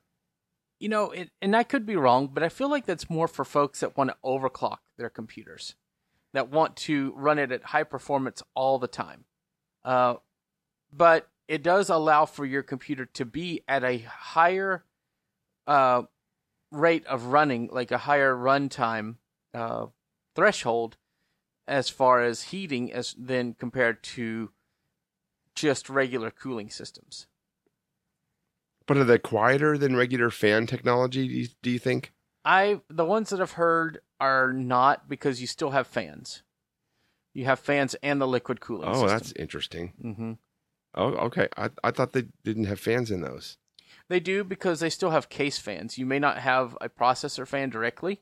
[0.79, 3.43] you know, it, and I could be wrong, but I feel like that's more for
[3.43, 5.75] folks that want to overclock their computers,
[6.33, 9.25] that want to run it at high performance all the time.
[9.83, 10.15] Uh,
[10.91, 14.83] but it does allow for your computer to be at a higher
[15.65, 16.03] uh,
[16.71, 19.15] rate of running, like a higher runtime
[19.53, 19.87] uh,
[20.35, 20.97] threshold,
[21.67, 24.51] as far as heating as then compared to
[25.55, 27.27] just regular cooling systems.
[28.87, 31.27] But are they quieter than regular fan technology?
[31.27, 32.13] Do you, do you think?
[32.45, 36.43] I the ones that I've heard are not because you still have fans.
[37.33, 38.87] You have fans and the liquid cooling.
[38.89, 39.09] Oh, system.
[39.09, 39.93] that's interesting.
[40.03, 40.31] Mm-hmm.
[40.95, 41.47] Oh, okay.
[41.57, 43.57] I I thought they didn't have fans in those.
[44.09, 45.97] They do because they still have case fans.
[45.97, 48.21] You may not have a processor fan directly,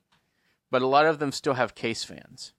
[0.72, 2.54] but a lot of them still have case fans,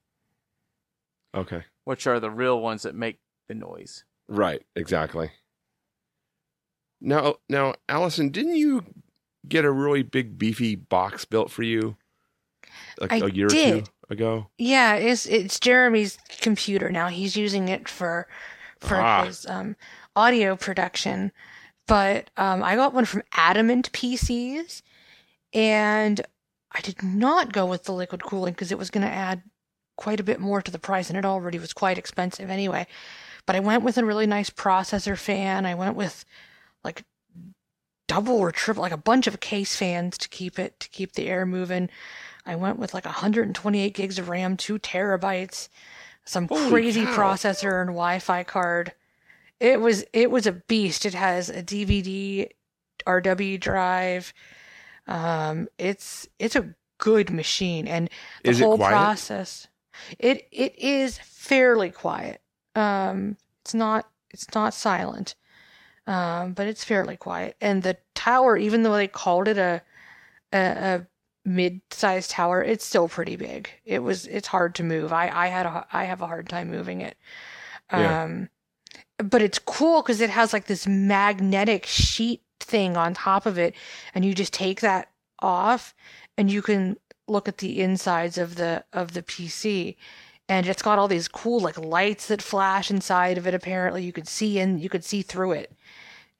[1.35, 1.65] Okay.
[1.85, 4.05] which are the real ones that make the noise.
[4.29, 4.63] Right.
[4.77, 5.31] Exactly.
[7.01, 8.85] Now, now, Allison, didn't you
[9.49, 11.97] get a really big beefy box built for you
[13.01, 14.47] like I a year or two ago?
[14.59, 17.09] Yeah, it's it's Jeremy's computer now.
[17.09, 18.27] He's using it for
[18.81, 19.25] for Ah.
[19.25, 19.77] his um,
[20.15, 21.33] audio production.
[21.87, 24.83] But um, I got one from Adamant PCs,
[25.55, 26.21] and
[26.73, 29.43] I did not go with the liquid cooling because it was going to add
[29.97, 32.87] quite a bit more to the price, and it already was quite expensive anyway.
[33.47, 35.65] But I went with a really nice processor fan.
[35.65, 36.25] I went with
[36.87, 37.05] like
[38.09, 41.29] double or triple, like a bunch of case fans to keep it to keep the
[41.29, 41.91] air moving.
[42.47, 45.69] I went with like 128 gigs of RAM, two terabytes,
[46.25, 47.17] some Holy crazy cow.
[47.17, 48.93] processor and Wi-Fi card.
[49.61, 51.05] It was it was a beast.
[51.07, 52.49] It has a DVD,
[53.07, 54.33] RW drive.
[55.09, 58.09] Um, it's it's a good machine, and
[58.45, 58.93] the Is whole quiet?
[58.93, 59.67] process.
[60.19, 62.41] It it is fairly quiet.
[62.75, 65.35] Um, it's not it's not silent,
[66.07, 67.57] um, but it's fairly quiet.
[67.61, 69.83] And the tower, even though they called it a
[70.53, 71.07] a, a
[71.45, 73.71] mid-sized tower, it's still pretty big.
[73.85, 75.13] It was it's hard to move.
[75.13, 77.17] I I had a I have a hard time moving it.
[77.93, 78.25] Yeah.
[78.25, 78.49] Um,
[79.19, 83.75] but it's cool because it has like this magnetic sheet thing on top of it,
[84.15, 85.95] and you just take that off,
[86.37, 86.97] and you can
[87.29, 89.97] look at the insides of the of the PC
[90.49, 94.13] and it's got all these cool like lights that flash inside of it apparently you
[94.13, 95.73] could see in you could see through it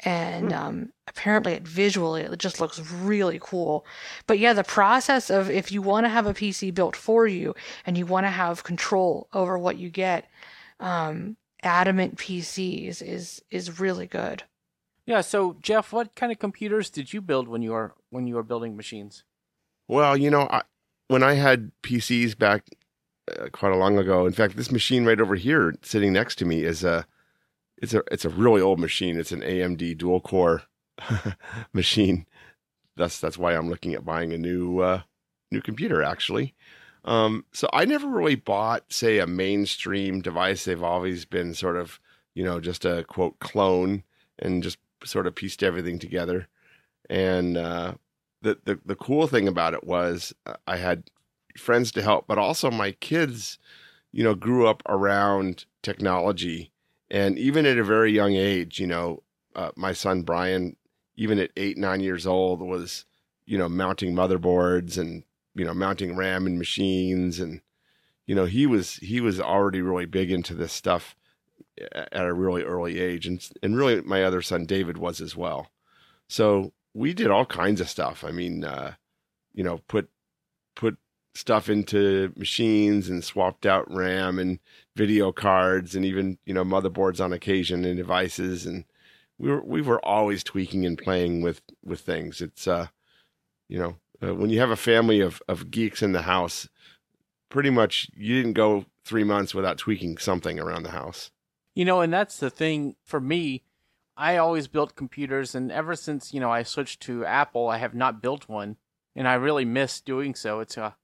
[0.01, 3.85] and um apparently it visually it just looks really cool
[4.27, 7.55] but yeah the process of if you want to have a pc built for you
[7.87, 10.29] and you want to have control over what you get
[10.81, 14.43] um adamant pcs is is really good
[15.07, 15.23] Yeah.
[15.23, 18.43] So Jeff, what kind of computers did you build when you were when you were
[18.43, 19.23] building machines?
[19.89, 20.63] Well, you know, I,
[21.07, 22.65] when I had PCs back
[23.31, 26.45] uh, quite a long ago, in fact, this machine right over here, sitting next to
[26.45, 27.07] me, is a
[27.79, 29.19] it's a it's a really old machine.
[29.19, 30.63] It's an AMD dual core
[31.73, 32.27] machine.
[32.97, 35.03] That's that's why I'm looking at buying a new uh,
[35.51, 36.55] new computer actually.
[37.05, 40.65] Um, so I never really bought, say, a mainstream device.
[40.65, 42.01] They've always been sort of,
[42.35, 44.03] you know, just a quote clone
[44.41, 46.49] and just sort of pieced everything together.
[47.09, 47.95] And uh,
[48.43, 51.05] the, the the cool thing about it was uh, I had
[51.59, 53.59] friends to help, but also my kids,
[54.13, 56.73] you know, grew up around technology,
[57.11, 59.23] and even at a very young age, you know,
[59.55, 60.77] uh, my son Brian,
[61.17, 63.05] even at eight nine years old, was
[63.47, 67.61] you know mounting motherboards and you know mounting RAM in machines, and
[68.27, 71.17] you know he was he was already really big into this stuff
[71.93, 75.71] at a really early age, and and really my other son David was as well.
[76.29, 78.25] So we did all kinds of stuff.
[78.25, 78.95] I mean, uh,
[79.53, 80.09] you know, put
[80.75, 80.97] put
[81.37, 84.59] stuff into machines and swapped out RAM and
[84.95, 88.85] video cards and even you know motherboards on occasion and devices and
[89.39, 92.41] we were we were always tweaking and playing with with things.
[92.41, 92.89] It's uh,
[93.69, 96.69] you know, uh, when you have a family of of geeks in the house,
[97.49, 101.31] pretty much you didn't go three months without tweaking something around the house.
[101.75, 103.63] You know, and that's the thing for me.
[104.17, 107.95] I always built computers, and ever since you know I switched to Apple, I have
[107.95, 108.77] not built one,
[109.15, 110.61] and I really miss doing so.
[110.61, 110.97] It's a,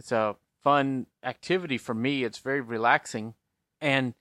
[0.00, 2.24] it's a fun activity for me.
[2.24, 3.34] It's very relaxing,
[3.82, 4.14] and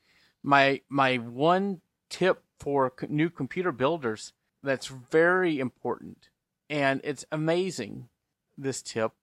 [0.44, 6.28] my my one tip for new computer builders that's very important,
[6.70, 8.10] and it's amazing.
[8.58, 9.14] This tip,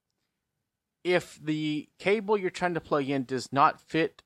[1.04, 4.22] if the cable you're trying to plug in does not fit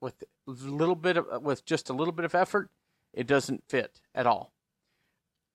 [0.00, 2.70] with a little bit of with just a little bit of effort,
[3.12, 4.52] it doesn't fit at all.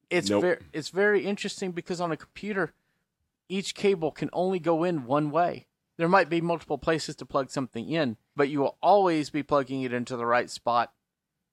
[0.10, 0.42] It's Nope.
[0.42, 2.74] very it's very interesting because on a computer,
[3.48, 5.68] each cable can only go in one way.
[5.98, 9.82] There might be multiple places to plug something in, but you will always be plugging
[9.82, 10.94] it into the right spot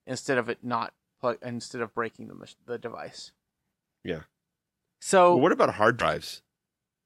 [0.06, 3.32] instead of it not plug instead of breaking the the device.
[4.02, 4.20] Yeah.
[5.00, 6.42] So Well, what about hard drives?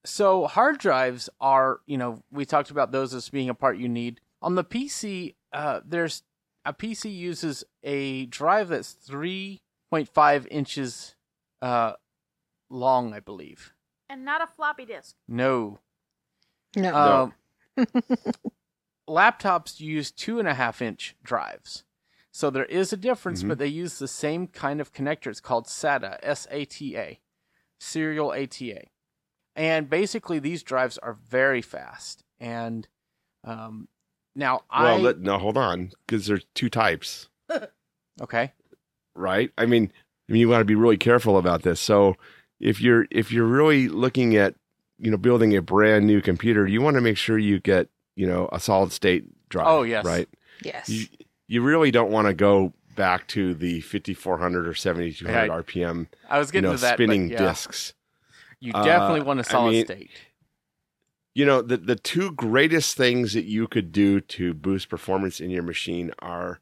[0.04, 3.88] so hard drives are, you know, we talked about those as being a part you
[3.88, 4.20] need.
[4.40, 6.22] On the PC, uh, there's
[6.64, 11.14] a PC uses a drive that's 3.5 inches
[11.60, 11.92] uh,
[12.70, 13.74] long, I believe.
[14.08, 15.16] And not a floppy disk.
[15.26, 15.80] No.
[16.76, 17.32] No.
[17.76, 17.86] Um,
[19.08, 21.84] laptops use two and a half inch drives.
[22.30, 23.48] So there is a difference, Mhm.
[23.48, 25.28] but they use the same kind of connector.
[25.28, 27.20] It's called SATA, S A T A,
[27.80, 28.84] serial ATA.
[29.56, 32.22] And basically, these drives are very fast.
[32.38, 32.86] And
[33.44, 33.88] um,
[34.36, 34.84] now I.
[34.84, 37.28] Well, let, no, hold on, because there's two types,
[38.20, 38.52] okay.
[39.16, 39.50] right?
[39.58, 39.90] I mean,
[40.28, 41.80] I mean, you want to be really careful about this.
[41.80, 42.14] So,
[42.60, 44.54] if you're if you're really looking at
[44.98, 48.26] you know building a brand new computer, you want to make sure you get you
[48.26, 49.66] know a solid state drive.
[49.68, 50.04] Oh, yes.
[50.04, 50.28] right.
[50.62, 50.88] yes.
[50.88, 51.06] You
[51.46, 55.50] you really don't want to go back to the 5400 or 7200 Right.
[55.66, 56.94] RPM I was you getting know to that.
[56.96, 57.94] spinning yeah, discs.
[58.60, 60.10] You Uh, definitely want a solid mean, state.
[61.34, 65.50] you know the the two greatest things that you could do to boost performance in
[65.50, 66.60] your machine are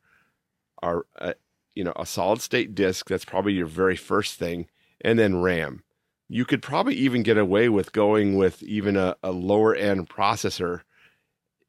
[0.82, 1.32] are uh,
[1.74, 4.68] you know a solid state disk that's probably your very first thing
[5.01, 5.82] and then ram
[6.29, 10.83] you could probably even get away with going with even a, a lower end processor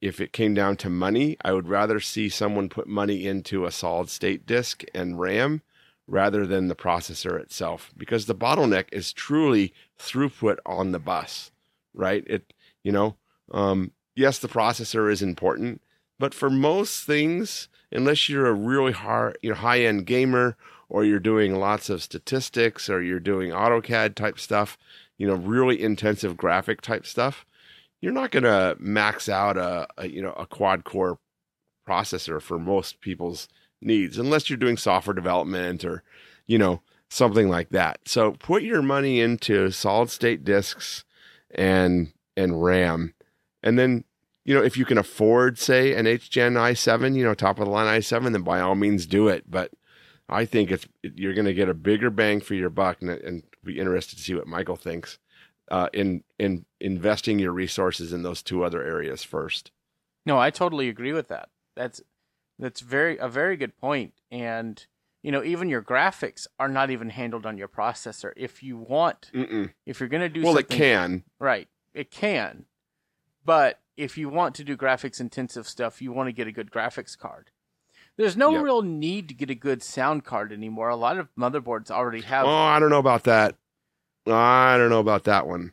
[0.01, 1.38] if it came down to money.
[1.43, 5.62] I would rather see someone put money into a solid state disk and ram
[6.08, 11.51] rather than the processor itself because the bottleneck is truly throughput on the bus
[11.97, 12.24] right?
[12.28, 12.53] It
[12.84, 13.18] you know
[13.51, 15.82] um, yes the processor is important
[16.20, 20.55] but for most things unless you're a really hard you know high end gamer
[20.90, 24.78] or you're doing lots of statistics or you're doing AutoCAD type stuff
[25.18, 27.46] you know really intensive graphic type stuff
[28.02, 31.20] you're not going to max out a, a you know a quad core
[31.88, 33.48] processor for most people's
[33.82, 36.04] needs unless you're doing software development or
[36.46, 41.06] you know something like that so put your money into solid state disks
[41.52, 43.14] and and RAM.
[43.64, 44.06] And then,
[44.46, 47.66] you know, if you can afford, say, an 8th Gen i7, you know, top of
[47.66, 49.50] the line i7, then by all means do it.
[49.50, 49.72] But
[50.30, 53.43] I think it's you're going to get a bigger bang for your buck, and, and
[53.63, 55.19] be interested to see what Michael thinks
[55.71, 59.71] uh, in in investing your resources in those two other areas first.
[60.25, 61.49] No, I totally agree with that.
[61.75, 62.01] That's
[62.59, 64.13] that's very a very good point.
[64.30, 64.86] And
[65.23, 68.32] you know, even your graphics are not even handled on your processor.
[68.36, 69.73] If you want, Mm-mm.
[69.86, 71.23] if you're going to do Well, it can.
[71.39, 71.67] right?
[71.93, 72.65] It can,
[73.43, 76.69] but if you want to do graphics intensive stuff, you want to get a good
[76.69, 77.49] graphics card.
[78.18, 78.63] There's no Yep.
[78.63, 80.89] real need to get a good sound card anymore.
[80.89, 82.45] A lot of motherboards already have.
[82.45, 83.55] Oh, I don't know about that.
[84.26, 85.72] I don't know about that one.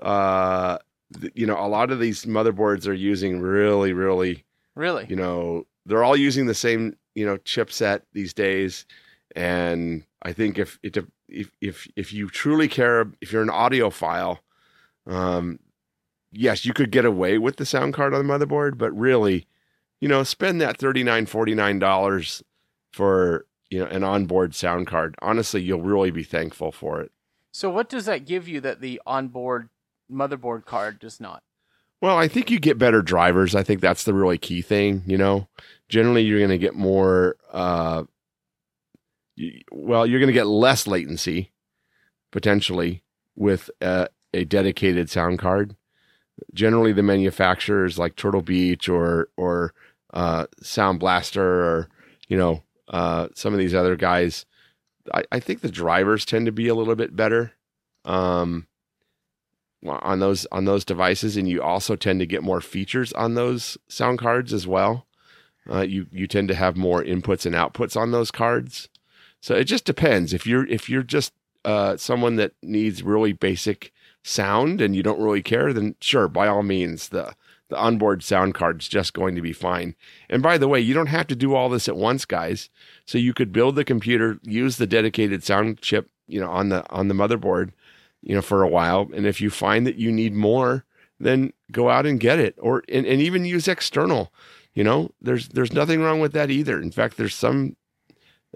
[0.00, 0.78] Uh,
[1.20, 4.44] th- you know, a lot of these motherboards are using really, really
[4.76, 5.06] really?
[5.08, 8.86] you know they're all using the same you know chipset these days
[9.34, 10.96] and i think if it
[11.28, 14.38] if if if you truly care if you're an audiophile
[15.06, 15.58] um
[16.30, 19.46] yes you could get away with the sound card on the motherboard but really
[20.00, 22.42] you know spend that $39, $49
[22.92, 27.12] for you know an onboard sound card honestly you'll really be thankful for it
[27.52, 29.68] So, what does that give you that the onboard
[30.10, 31.42] motherboard card does not?
[32.00, 33.54] Well, I think you get better drivers.
[33.54, 35.02] I think that's the really key thing.
[35.06, 35.48] You know,
[35.88, 37.36] generally you're going to get more.
[37.52, 38.04] Uh,
[39.70, 41.52] well, you're going to get less latency
[42.30, 43.02] potentially
[43.36, 45.76] with a, a dedicated sound card.
[46.54, 49.74] Generally, the manufacturers like Turtle Beach or or
[50.12, 51.88] uh, Sound Blaster or
[52.28, 54.46] you know uh, some of these other guys.
[55.12, 57.52] I, I think the drivers tend to be a little bit better.
[58.04, 58.66] Um,
[59.86, 63.78] on those on those devices, and you also tend to get more features on those
[63.88, 65.06] sound cards as well.
[65.70, 68.88] Uh, you you tend to have more inputs and outputs on those cards,
[69.40, 70.32] so it just depends.
[70.32, 71.32] If you're if you're just
[71.64, 73.92] uh, someone that needs really basic
[74.22, 77.34] sound and you don't really care, then sure, by all means, the
[77.70, 79.94] the onboard sound card's just going to be fine.
[80.28, 82.68] And by the way, you don't have to do all this at once, guys.
[83.06, 86.88] So you could build the computer, use the dedicated sound chip, you know, on the
[86.90, 87.70] on the motherboard,
[88.22, 89.08] you know, for a while.
[89.14, 90.84] And if you find that you need more,
[91.18, 94.32] then go out and get it, or and, and even use external.
[94.74, 96.80] You know, there's there's nothing wrong with that either.
[96.80, 97.76] In fact, there's some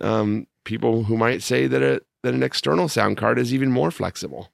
[0.01, 3.91] um, people who might say that a that an external sound card is even more
[3.91, 4.51] flexible.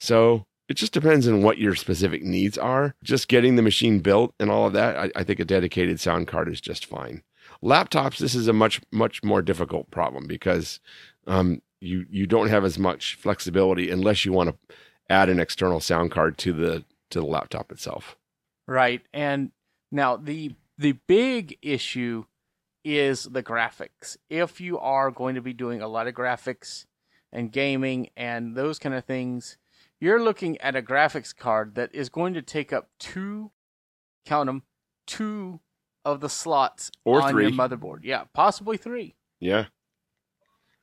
[0.00, 2.94] So it just depends on what your specific needs are.
[3.04, 6.28] Just getting the machine built and all of that, I, I think a dedicated sound
[6.28, 7.22] card is just fine.
[7.62, 10.80] Laptops, this is a much much more difficult problem because
[11.26, 14.76] um, you you don't have as much flexibility unless you want to
[15.10, 18.16] add an external sound card to the to the laptop itself.
[18.66, 19.02] Right.
[19.12, 19.52] And
[19.90, 22.24] now the the big issue
[22.82, 24.16] is the graphics.
[24.30, 26.86] If you are going to be doing a lot of graphics
[27.30, 29.58] and gaming and those kind of things,
[30.02, 33.50] you're looking at a graphics card that is going to take up two
[34.26, 34.62] count them
[35.06, 35.60] two
[36.04, 37.44] of the slots Or on three.
[37.44, 38.00] your motherboard.
[38.02, 39.14] Yeah, possibly 3.
[39.40, 39.66] Yeah.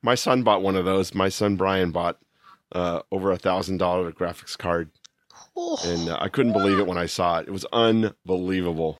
[0.01, 1.13] My son bought one of those.
[1.13, 2.17] My son Brian bought
[2.71, 4.91] uh, over a thousand dollar graphics card,
[5.55, 7.47] Oh, and uh, I couldn't believe it when I saw it.
[7.47, 8.97] It was unbelievable.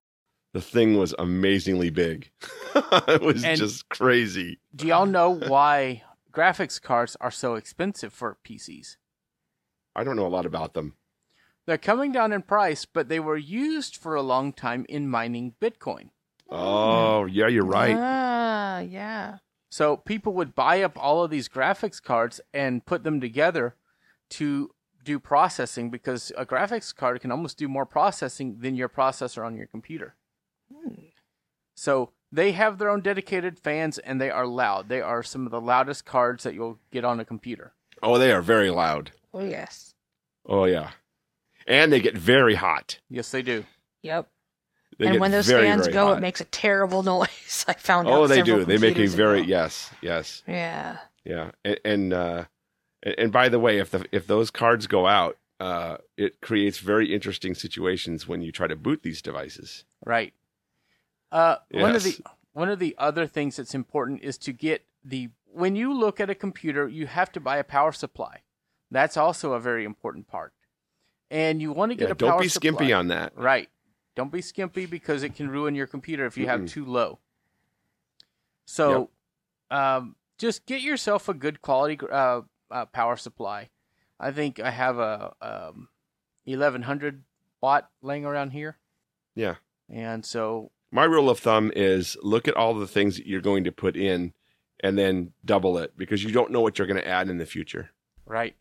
[0.54, 2.32] The thing was amazingly big.
[2.76, 4.60] it was And- just crazy.
[4.76, 6.04] Do y'all know why
[6.34, 8.98] graphics cards are so expensive for PCs?
[10.00, 10.94] I don't know a lot about them.
[11.66, 15.56] They're coming down in price, but they were used for a long time in mining
[15.62, 16.12] Bitcoin.
[16.50, 17.98] Oh, yeah, you're right.
[18.00, 19.40] Ah, yeah.
[19.70, 23.76] So people would buy up all of these graphics cards and put them together
[24.30, 24.72] to
[25.04, 29.58] do processing because a graphics card can almost do more processing than your processor on
[29.58, 30.16] your computer.
[30.74, 30.94] Hmm.
[31.76, 34.88] So they have their own dedicated fans and they are loud.
[34.88, 37.74] They are some of the loudest cards that you'll get on a computer.
[38.02, 39.12] Oh, they are very loud.
[39.34, 39.89] Oh, yes.
[40.50, 40.92] Oh, yeah.
[41.68, 43.00] And they get very hot.
[43.10, 43.64] Yes, they do.
[44.02, 44.28] Yep.
[44.98, 46.18] They and when those very, fans very go, hot.
[46.18, 47.64] it makes a terrible noise.
[47.68, 48.14] I found out.
[48.14, 48.66] Oh, they do.
[48.66, 49.48] They make a very ago.
[49.48, 50.44] yes, yes.
[50.48, 50.98] Yeah.
[51.24, 52.46] Yeah, and and, uh,
[53.04, 56.80] and and by the way, if the if those cards go out, uh, it creates
[56.80, 59.86] very interesting situations when you try to boot these devices.
[60.04, 60.34] Right.
[61.32, 62.18] Uh, One of the
[62.54, 66.30] one of the other things that's important is to get the when you look at
[66.30, 68.42] a computer, you have to buy a power supply.
[68.92, 70.54] That's also a very important part.
[71.32, 72.98] And you want to get Yeah, a power don't be skimpy supply.
[72.98, 73.34] on that.
[73.38, 73.70] Right.
[74.16, 76.70] Don't be skimpy because it can ruin your computer if you have Mm-mm.
[76.70, 77.20] too low.
[78.66, 79.10] So,
[79.72, 83.70] um, just get yourself a good quality uh, uh, power supply.
[84.20, 85.90] I think I have a um,
[86.46, 87.24] 1100
[87.62, 88.78] watt laying around here.
[89.36, 89.56] Yeah.
[89.90, 93.64] And so, My rule of thumb is look at all the things that you're going
[93.64, 94.34] to put in,
[94.82, 97.46] and then double it because you don't know what you're going to add in the
[97.46, 97.92] future.
[98.26, 98.56] right.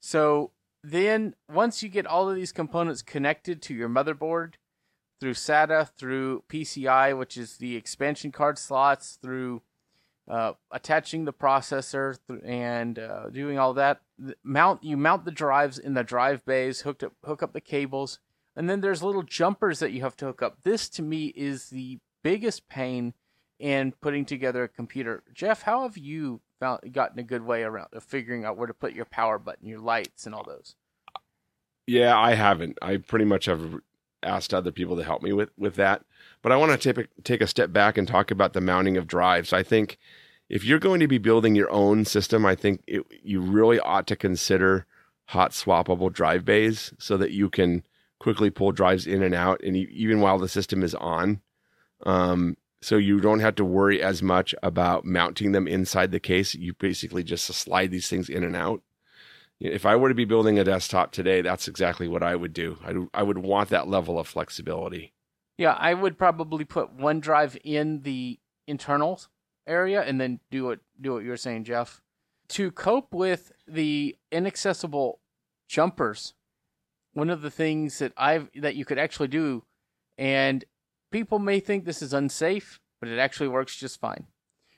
[0.00, 4.54] So then once you get all of these components connected to your motherboard
[5.20, 9.62] through SATA, through PCI, which is the expansion card slots, through
[10.28, 15.30] uh, attaching the processor th- and uh, doing all that, th- mount you mount the
[15.30, 18.18] drives in the drive bays, hooked up, hook up the cables,
[18.54, 20.58] and then there's little jumpers that you have to hook up.
[20.62, 23.14] This to me is the biggest pain
[23.58, 25.22] in putting together a computer.
[25.32, 28.74] Jeff, how have you found gotten a good way around of figuring out where to
[28.74, 30.74] put your power button, your lights, and all those?
[31.86, 32.78] Yeah, I haven't.
[32.82, 33.80] I pretty much have
[34.22, 36.04] asked other people to help me with with that.
[36.42, 38.96] But I want to take a, take a step back and talk about the mounting
[38.96, 39.52] of drives.
[39.52, 39.98] I think
[40.48, 44.06] if you're going to be building your own system, I think it, you really ought
[44.08, 44.86] to consider
[45.26, 47.84] hot swappable drive bays so that you can
[48.18, 51.40] quickly pull drives in and out, and even while the system is on.
[52.04, 56.54] Um, so you don't have to worry as much about mounting them inside the case.
[56.54, 58.82] You basically just slide these things in and out.
[59.60, 62.78] If I were to be building a desktop today, that's exactly what I would do.
[62.84, 65.12] I, I would want that level of flexibility.
[65.56, 69.28] Yeah, I would probably put one drive in the internals
[69.66, 72.00] area and then do what do what you're saying, Jeff.
[72.50, 75.18] To cope with the inaccessible
[75.68, 76.34] jumpers,
[77.12, 79.64] one of the things that I've that you could actually do,
[80.16, 80.64] and
[81.10, 84.26] people may think this is unsafe, but it actually works just fine.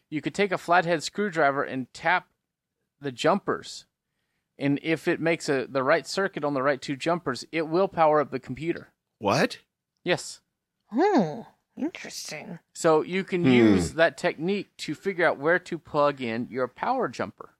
[0.09, 2.29] You could take a flathead screwdriver and tap
[3.01, 3.87] the jumpers,
[4.59, 7.89] and if it makes a the right circuit on the right two jumpers, it will
[7.89, 8.89] power up the computer.
[9.19, 9.59] What?
[10.05, 10.41] Yes.
[10.89, 11.43] Hmm.
[11.77, 12.59] Interesting.
[12.75, 13.51] So you can Hmm.
[13.51, 17.55] use that technique to figure out where to plug in your power jumper.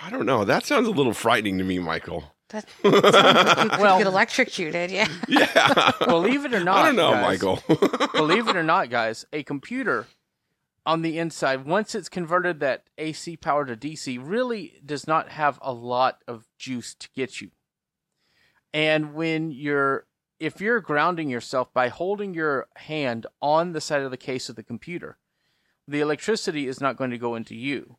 [0.00, 0.44] I don't know.
[0.44, 2.34] That sounds a little frightening to me, Michael.
[2.50, 4.90] That sounds you could Well- get electrocuted.
[4.90, 5.08] Yeah.
[5.28, 5.92] yeah.
[6.06, 7.62] Believe it or not, I don't know, guys, Michael.
[8.14, 10.06] believe it or not, guys, a computer
[10.86, 15.58] on the inside, once it's converted that AC power to DC, really does not have
[15.60, 17.50] a lot of juice to get you.
[18.72, 20.06] And when you're,
[20.40, 24.56] if you're grounding yourself by holding your hand on the side of the case of
[24.56, 25.18] the computer,
[25.86, 27.96] the electricity is not going to go into you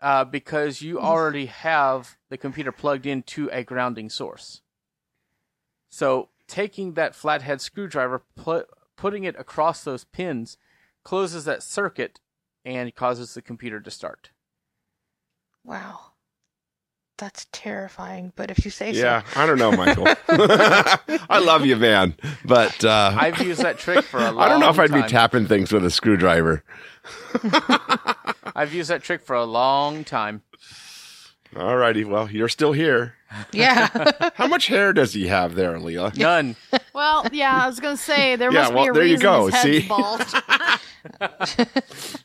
[0.00, 4.60] uh, because you already have the computer plugged into a grounding source.
[5.88, 8.64] So taking that flathead screwdriver, pl-
[8.96, 10.58] putting it across those pins,
[11.04, 12.20] closes that circuit
[12.64, 14.30] and causes the computer to start.
[15.64, 16.00] Wow.
[17.18, 18.32] That's terrifying.
[18.36, 20.06] But if you say so yeah, I don't know, Michael.
[20.28, 24.60] I love you, man, but uh, I've used that trick for a long I don't
[24.60, 25.02] know if I'd time.
[25.02, 26.62] be tapping things with a screwdriver.
[28.54, 30.42] I've used that trick for a long time.
[31.56, 32.04] All righty.
[32.04, 33.14] Well, you're still here.
[33.52, 33.88] Yeah.
[34.34, 36.12] How much hair does he have there, Leah?
[36.16, 36.56] None.
[36.92, 39.22] Well, yeah, I was gonna say there Yeah, must well, be a there you reason
[39.22, 39.88] go, his head's see?
[39.88, 40.22] bald.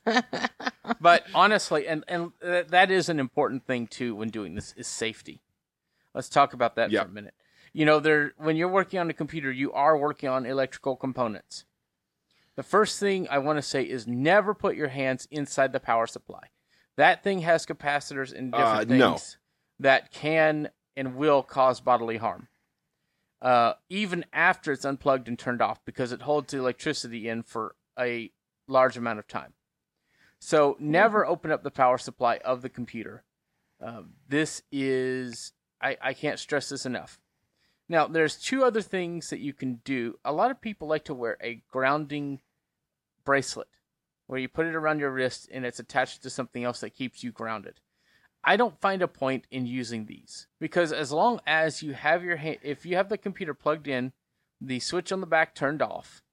[1.01, 5.41] but honestly, and and that is an important thing too when doing this is safety.
[6.13, 7.03] Let's talk about that Yeah.
[7.03, 7.34] for a minute.
[7.74, 11.65] You know, there when you're working on a computer, you are working on electrical components.
[12.62, 16.05] The first thing I want to say is never put your hands inside the power
[16.05, 16.49] supply.
[16.95, 19.12] That thing has capacitors and different Uh, no.
[19.14, 19.38] things
[19.80, 22.49] that can and will cause bodily harm.
[23.41, 27.76] Uh, even after it's unplugged and turned off, because it holds the electricity in for
[27.97, 28.32] a
[28.68, 29.55] large amount of time.
[30.38, 33.24] So never open up the power supply of the computer.
[33.80, 37.20] Um, this is I, I can't stress this enough.
[37.89, 40.20] Now there's two other things that you can do.
[40.24, 42.39] A lot of people like to wear a grounding
[43.24, 43.67] bracelet
[44.28, 47.24] where you put it around your wrist and it's attached to something else that keeps
[47.24, 47.82] you grounded.
[48.43, 52.38] I don't find a point in using these because as long as you have your
[52.38, 54.13] hand, if you have the computer plugged in,
[54.61, 56.24] the switch on the back turned off,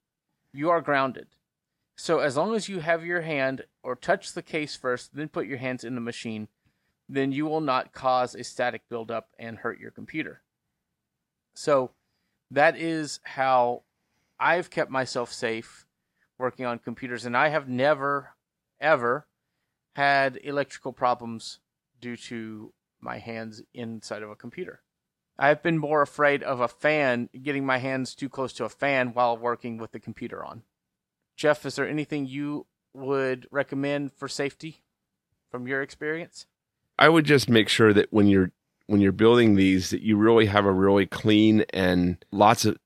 [0.53, 1.27] you are grounded.
[1.97, 5.45] So as long as you have your hand or touch the case first, then put
[5.45, 6.47] your hands in the machine,
[7.09, 10.41] then you will not cause a static buildup and hurt your computer.
[11.53, 11.91] So
[12.49, 13.83] that is how
[14.39, 15.85] I've kept myself safe
[16.39, 18.31] working on computers, and I have never,
[18.79, 19.27] ever
[19.95, 21.59] had electrical problems
[21.99, 24.81] due to my hands inside of a computer.
[25.37, 29.13] I've been more afraid of a fan getting my hands too close to a fan
[29.13, 30.63] while working with the computer on.
[31.35, 34.81] Jeff, is there anything you would recommend for safety
[35.49, 36.45] from your experience?
[36.97, 38.51] I would just make sure that when you're
[38.87, 42.77] when you're building these, that you really have a really clean and lots of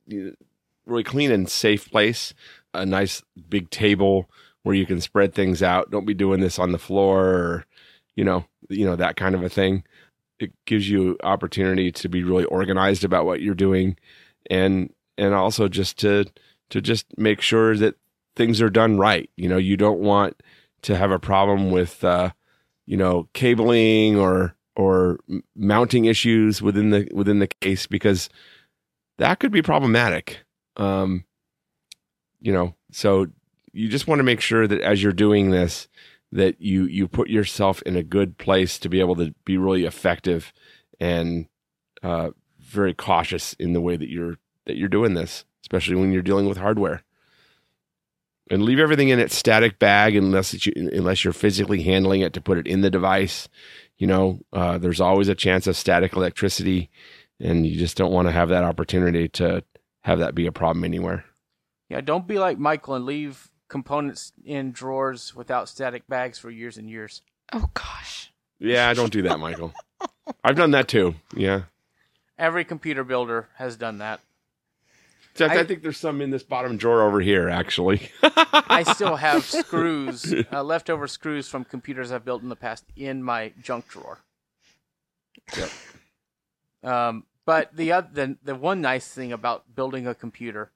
[0.86, 2.34] really clean and safe place.
[2.74, 4.30] A nice big table
[4.64, 5.92] where you can spread things out.
[5.92, 7.66] Don't be doing this on the floor or
[8.16, 9.84] you know you know that kind of a thing.
[10.40, 13.98] It gives you opportunity to be really organized about what you're doing,
[14.50, 16.26] and and also just to
[16.70, 17.96] to just make sure that
[18.36, 19.30] things are done right.
[19.38, 20.42] You know, you don't want
[20.84, 22.32] to have a problem with uh,
[22.86, 25.20] you know cabling or or
[25.56, 28.30] mounting issues within the within the case because
[29.18, 30.40] that could be problematic.
[30.78, 31.26] Um,
[32.44, 33.28] you know, so
[33.72, 35.88] you just want to make sure that as you're doing this,
[36.34, 39.86] that you you put yourself in a good place to be able to be really
[39.86, 40.52] effective
[41.00, 41.48] and
[42.04, 46.22] uh, very cautious in the way that you're that you're doing this, especially when you're
[46.22, 47.04] dealing with hardware.
[48.52, 52.42] And leave everything in its static bag unless you, unless you're physically handling it to
[52.42, 53.48] put it in the device.
[53.98, 56.90] You know, uh, there's always a chance of static electricity,
[57.40, 59.64] and you just don't want to have that opportunity to
[60.02, 61.24] have that be a problem anywhere.
[61.94, 66.76] Yeah, don't be like Michael and leave components in drawers without static bags for years
[66.76, 67.22] and years.
[67.54, 68.32] oh gosh.
[68.58, 69.74] Yeah, don't do that, Michael.
[70.44, 71.14] I've done that too.
[71.36, 71.64] Yeah.
[72.36, 74.22] Every computer builder has done that.
[75.36, 78.10] In fact, I, I- think there's some in this bottom drawer over here, actually.
[78.24, 83.22] I still have screws, uh, leftover screws from computers I've built in the past in
[83.22, 84.18] my junk drawer.
[85.56, 85.70] Yep.
[86.84, 90.72] Um, but the, oth- the the one nice thing about building a computer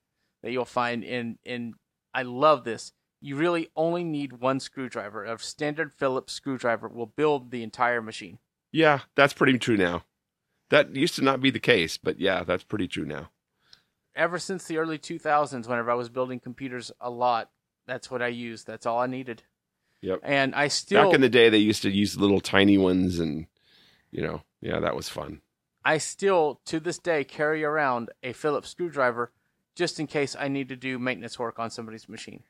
[0.47, 1.73] that you'll find in in
[2.13, 2.93] I love this.
[3.19, 5.25] You really only need one screwdriver.
[5.25, 8.39] A standard Phillips screwdriver will build the entire machine.
[8.71, 10.05] yeah, that's pretty true now.
[10.69, 13.29] That used to not be the case, but yeah, that's pretty true now.
[14.15, 17.49] Ever since the early 2000s, whenever I was building computers a lot,
[17.85, 18.67] that's what I used.
[18.67, 19.43] That's all I needed.
[20.01, 20.21] Yep.
[20.23, 23.47] And I still Back in the day, they used to use little tiny ones, and
[24.11, 25.41] you know, yeah, that was fun.
[25.83, 29.33] I still, to this day, carry around a Phillips screwdriver
[29.77, 32.43] just in case I need to do maintenance work on somebody's machine.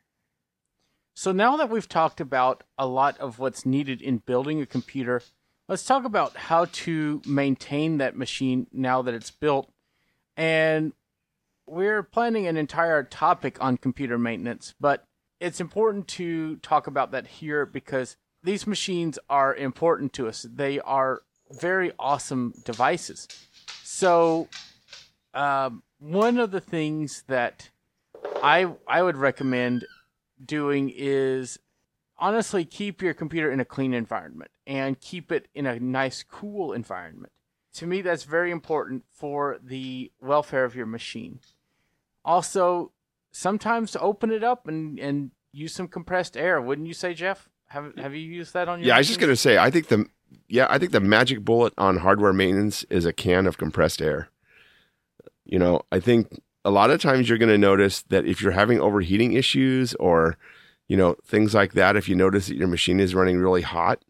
[1.14, 5.22] So now that we've talked about a lot of what's needed in building a computer,
[5.68, 9.70] let's talk about how to maintain that machine now that it's built.
[10.38, 10.94] And
[11.66, 15.06] we're planning an entire topic on computer maintenance, but
[15.42, 20.46] it's important to talk about that here because these machines are important to us.
[20.50, 23.28] They are very awesome devices.
[23.84, 24.48] So,
[25.34, 27.70] um, one of the things that
[28.44, 29.86] I I would recommend
[30.44, 31.60] doing is
[32.18, 36.74] honestly keep your computer in a clean environment and keep it in a nice cool
[36.74, 37.32] environment.
[37.76, 41.40] To me, that's very important for the welfare of your machine.
[42.26, 42.92] Also,
[43.32, 46.62] sometimes to open it up and and use some compressed air.
[46.62, 47.50] Wouldn't you say, Jeff?
[47.68, 48.90] Have Have you used that on your?
[48.90, 50.06] Yeah, I was just gonna say, I think the
[50.48, 54.30] yeah, I think the magic bullet on hardware maintenance is a can of compressed air.
[55.48, 58.52] You know, I think a lot of times you're going to notice that if you're
[58.52, 60.38] having overheating issues or
[60.88, 64.04] you know things like that, if you notice that your machine is running really hot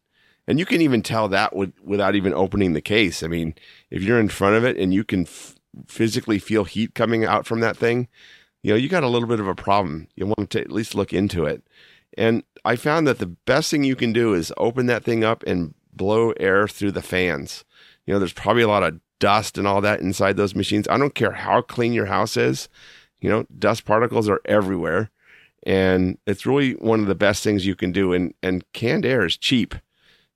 [0.48, 3.22] And you can even tell that with, without even opening the case.
[3.22, 3.54] I mean,
[3.92, 5.56] if you're in front of it and you can f-
[5.88, 8.08] physically feel heat coming out from that thing,
[8.64, 10.08] you know, you got a little bit of a problem.
[10.16, 11.64] You want to at least look into it.
[12.18, 15.44] And I found that the best thing you can do is open that thing up
[15.46, 17.66] and blow air through the fans.
[18.06, 20.88] You know, there's probably a lot of dust and all that inside those machines.
[20.88, 22.70] I don't care how clean your house is.
[23.20, 25.10] You know, dust particles are everywhere.
[25.64, 28.14] And it's really one of the best things you can do.
[28.14, 29.76] And, and canned air is cheap,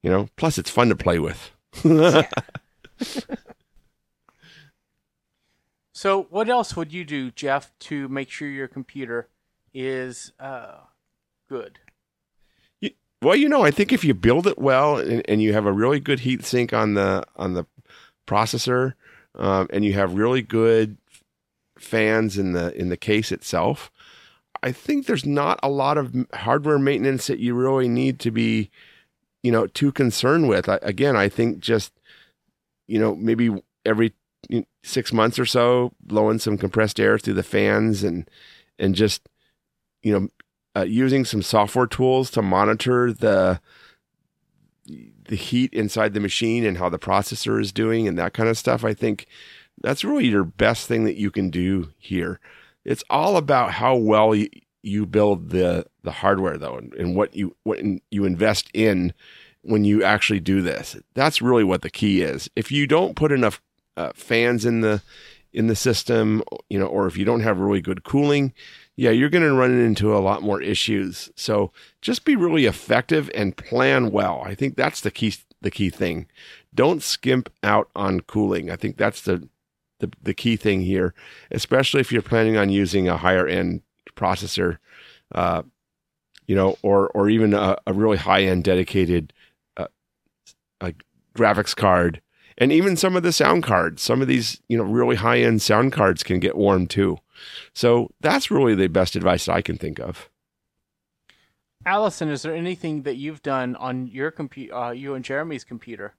[0.02, 1.52] you know, plus it's fun to play with.
[6.02, 9.30] So, what else would you do, Jeff, to make sure your computer
[9.72, 10.78] is uh,
[11.48, 11.78] good?
[13.22, 15.72] Well, you know, I think if you build it well and, and you have a
[15.72, 17.68] really good heat sink on the on the
[18.28, 18.94] processor,
[19.36, 20.98] um, and you have really good
[21.78, 23.92] fans in the in the case itself,
[24.64, 28.70] I think there's not a lot of hardware maintenance that you really need to be,
[29.44, 30.70] you know, too concerned with.
[30.70, 31.94] I, again, I think just,
[32.88, 33.50] you know, maybe
[33.86, 34.14] every
[34.84, 38.30] six months or so, blowing some compressed air through the fans and
[38.78, 39.28] and just,
[40.04, 40.28] you know,
[40.76, 43.60] uh, using some software tools to monitor the
[45.32, 48.58] the heat inside the machine and how the processor is doing and that kind of
[48.58, 48.84] stuff.
[48.84, 49.28] I think
[49.82, 52.42] that's really your best thing that you can do here.
[52.84, 57.56] It's all about how well you, build the the hardware though, and, and what you
[57.64, 57.80] what
[58.12, 59.14] you invest in
[59.62, 60.98] when you actually do this.
[61.14, 62.50] That's really what the key is.
[62.58, 63.62] If you don't put enough
[63.96, 65.02] uh, fans in the
[65.54, 68.54] in the system, you know, or if you don't have really good cooling,
[68.96, 71.32] yeah, you're going to run into a lot more issues.
[71.36, 71.72] So
[72.02, 74.42] just be really effective and plan well.
[74.46, 76.28] I think that's the key the key thing.
[76.74, 78.70] Don't skimp out on cooling.
[78.70, 79.48] I think that's the
[80.00, 81.14] the, the key thing here,
[81.52, 83.82] especially if you're planning on using a higher end
[84.16, 84.80] processor,
[85.34, 85.62] uh,
[86.48, 89.32] you know, or or even a, a really high end dedicated
[89.78, 89.88] uh,
[91.36, 92.22] graphics card,
[92.58, 94.02] and even some of the sound cards.
[94.02, 97.20] Some of these, you know, really high end sound cards can get warm too.
[97.74, 100.30] So that's really the best advice that I can think of.
[101.86, 106.14] Allison, is there anything that you've done on your computer, uh, you and Jeremy's computer,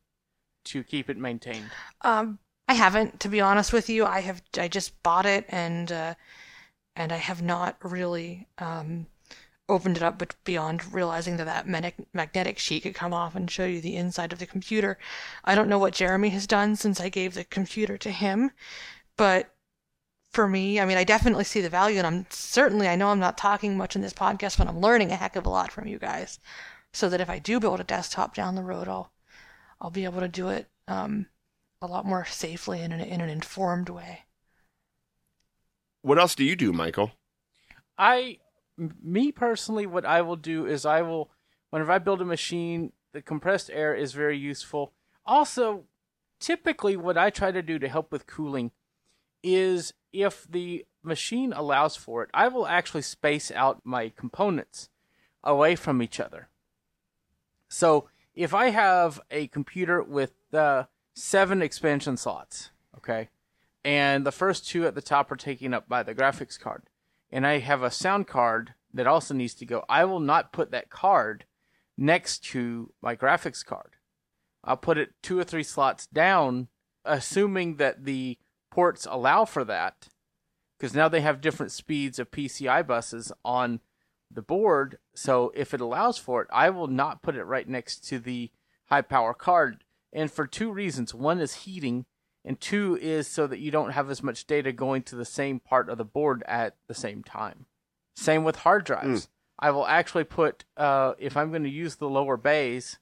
[0.65, 1.71] to keep it maintained?
[2.03, 4.05] Um, I haven't, to be honest with you.
[4.05, 6.15] I have I just bought it and uh,
[6.97, 9.07] and I have not really um,
[9.69, 13.65] opened it up, but beyond realizing that that magnetic sheet could come off and show
[13.65, 14.99] you the inside of the computer.
[15.45, 18.51] I don't know what Jeremy has done since I gave the computer to him,
[19.17, 19.52] but
[20.33, 23.21] for me, I mean, I definitely see the value, and I'm certainly I know I'm
[23.21, 25.87] not talking much in this podcast, but I'm learning a heck of a lot from
[25.87, 26.39] you guys,
[26.93, 29.13] so that if I do build a desktop down the road, I'll
[29.81, 31.27] I'll be able to do it um,
[31.81, 34.21] a lot more safely and in, in an informed way.
[36.03, 37.13] What else do you do, Michael?
[37.99, 38.39] I,
[38.77, 41.31] me personally, what I will do is I will,
[41.71, 44.93] whenever I build a machine, the compressed air is very useful.
[45.27, 45.85] Also,
[46.41, 48.71] typically, what I try to do to help with cooling
[49.43, 54.89] is if the machine allows for it, I will actually space out my components
[55.43, 56.49] away from each other.
[57.69, 60.85] So if I have a computer with uh,
[61.15, 63.29] seven expansion slots, okay,
[63.85, 66.85] and the first two at the top are taken up by the graphics card,
[67.31, 70.71] and I have a sound card that also needs to go, I will not put
[70.71, 71.47] that card
[71.97, 73.93] next to my graphics card.
[74.65, 76.69] I'll put it two or three slots down,
[77.05, 78.39] assuming that the
[78.73, 80.09] ports allow for that,
[80.77, 83.81] because now they have different speeds of PCI buses on
[84.31, 84.99] the board.
[85.15, 88.51] So if it allows for it, I will not put it right next to the
[88.87, 89.85] high power card.
[90.13, 91.15] And for two reasons.
[91.15, 92.07] One is heating,
[92.45, 95.61] and two is so that you don't have as much data going to the same
[95.61, 97.67] part of the board at the same time.
[98.17, 99.27] Same with hard drives.
[99.27, 99.29] Mm.
[99.59, 102.99] I will actually put, uh, if I'm going to use the lower bays,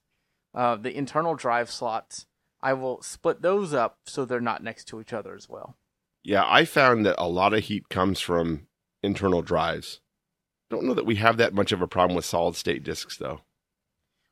[0.53, 2.27] uh, the internal drive slots,
[2.63, 5.77] I will split those up so they're not next to each other as well.
[6.23, 8.67] Yeah, I found that a lot of heat comes from
[9.01, 10.01] internal drives.
[10.69, 13.41] Don't know that we have that much of a problem with solid state disks, though.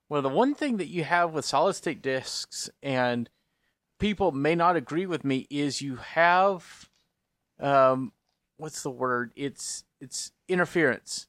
[0.07, 3.29] Well, the one thing that you have with solid state disks, and
[3.99, 6.89] people may not agree with me, is you have,
[7.59, 8.13] um,
[8.57, 9.33] what's the word?
[9.35, 11.27] It's it's interference.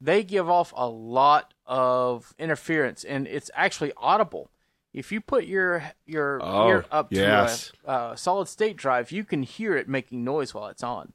[0.00, 4.50] They give off a lot of interference, and it's actually audible.
[4.92, 7.72] If you put your your oh, ear up yes.
[7.84, 11.12] to a, a solid state drive, you can hear it making noise while it's on.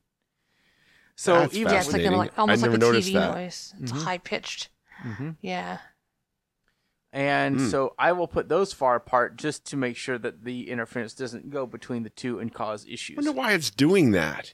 [1.15, 3.35] So That's even yeah, it's like, like almost like a TV that.
[3.35, 3.73] noise.
[3.81, 4.03] It's mm-hmm.
[4.03, 4.69] high pitched.
[5.03, 5.31] Mm-hmm.
[5.41, 5.79] Yeah.
[7.11, 7.71] And mm.
[7.71, 11.49] so I will put those far apart just to make sure that the interference doesn't
[11.49, 13.17] go between the two and cause issues.
[13.17, 14.53] I wonder why it's doing that.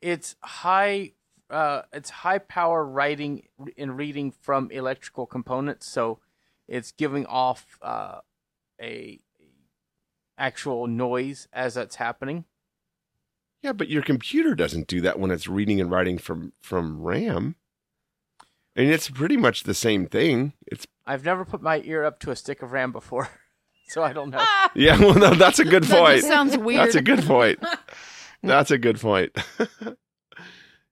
[0.00, 1.12] It's high
[1.50, 3.42] uh, it's high power writing
[3.76, 5.90] and reading from electrical components.
[5.90, 6.20] So
[6.68, 8.20] it's giving off uh,
[8.80, 9.20] a
[10.38, 12.44] actual noise as that's happening.
[13.62, 17.56] Yeah, but your computer doesn't do that when it's reading and writing from from RAM.
[18.76, 20.52] And it's pretty much the same thing.
[20.66, 23.28] It's I've never put my ear up to a stick of RAM before,
[23.88, 24.38] so I don't know.
[24.40, 26.16] Ah, yeah, well, no, that's a good that point.
[26.18, 26.80] just sounds weird.
[26.80, 27.58] That's a good point.
[28.42, 29.36] That's a good point.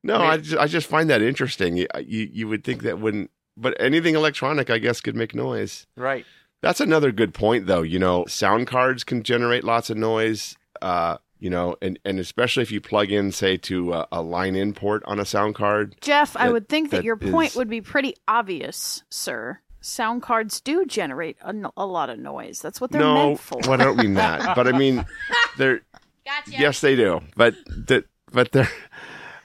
[0.03, 1.77] no, I just, I just find that interesting.
[1.77, 5.87] You, you you would think that wouldn't, but anything electronic, I guess, could make noise.
[5.97, 6.27] Right.
[6.61, 7.83] That's another good point, though.
[7.83, 10.57] You know, sound cards can generate lots of noise.
[10.81, 14.57] Uh, you know, and and especially if you plug in, say, to a, a line
[14.57, 15.95] in port on a sound card.
[16.01, 19.61] Jeff, I would think that, that your point is- would be pretty obvious, sir.
[19.83, 22.63] Sound cards do generate a lot of noise.
[22.63, 23.59] That's what they're no, meant for.
[23.65, 25.05] well, I don't mean that, but I mean,
[25.59, 25.83] they're
[26.25, 26.53] Gotcha.
[26.53, 27.55] yes, they do, but
[27.89, 28.71] that but they're.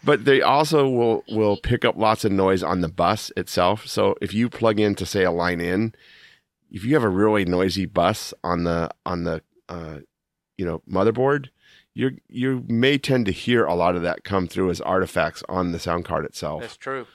[0.04, 3.86] But they also will will pick up lots of noise on the bus itself.
[3.88, 5.94] So if you plug in to say a line in,
[6.72, 10.00] if you have a really noisy bus on the on the uh,
[10.58, 11.50] you know motherboard,
[11.94, 15.72] you you may tend to hear a lot of that come through as artifacts on
[15.74, 17.06] the sound card itself, That's true.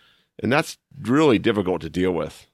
[0.43, 2.47] and that's really difficult to deal with.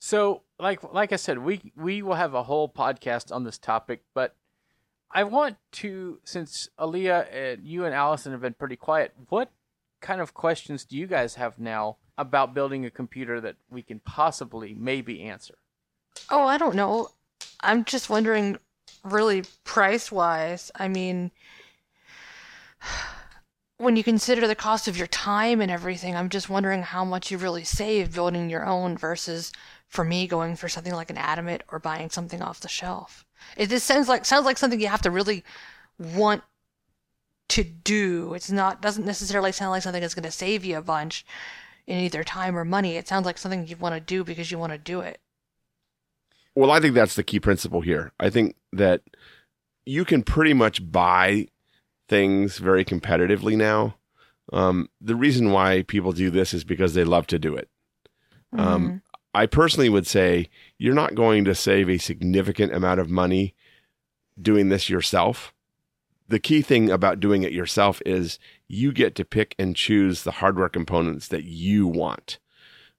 [0.00, 4.02] So, like like I said, we we will have a whole podcast on this topic,
[4.14, 4.34] but
[5.10, 9.50] I want to, since Aleeha, and you and Allison have been pretty quiet, what
[10.00, 14.00] kind of questions do you guys have now about building a computer that we can
[14.00, 15.58] possibly maybe answer?
[16.30, 17.10] Oh, I don't know.
[17.60, 18.58] I'm just wondering,
[19.04, 20.70] really, price wise.
[20.74, 21.30] I mean,
[23.78, 27.30] when you consider the cost of your time and everything, I'm just wondering how much
[27.30, 29.52] you really save building your own versus,
[29.86, 33.24] for me, going for something like an Adamant or buying something off the shelf.
[33.56, 35.44] It just sounds like sounds like something you have to really
[35.98, 36.42] want
[37.48, 38.34] to do.
[38.34, 41.24] It's not doesn't necessarily sound like something that's going to save you a bunch
[41.86, 42.96] in either time or money.
[42.96, 45.20] It sounds like something you want to do because you want to do it.
[46.54, 48.12] Well, I think that's the key principle here.
[48.18, 49.02] I think that
[49.86, 51.48] you can pretty much buy
[52.08, 53.96] things very competitively now.
[54.52, 57.68] Um, the reason why people do this is because they love to do it.
[58.56, 59.02] Um,
[59.34, 63.54] I personally would say you're not going to save a significant amount of money
[64.40, 65.52] doing this yourself.
[66.28, 70.32] The key thing about doing it yourself is you get to pick and choose the
[70.32, 72.38] hardware components that you want.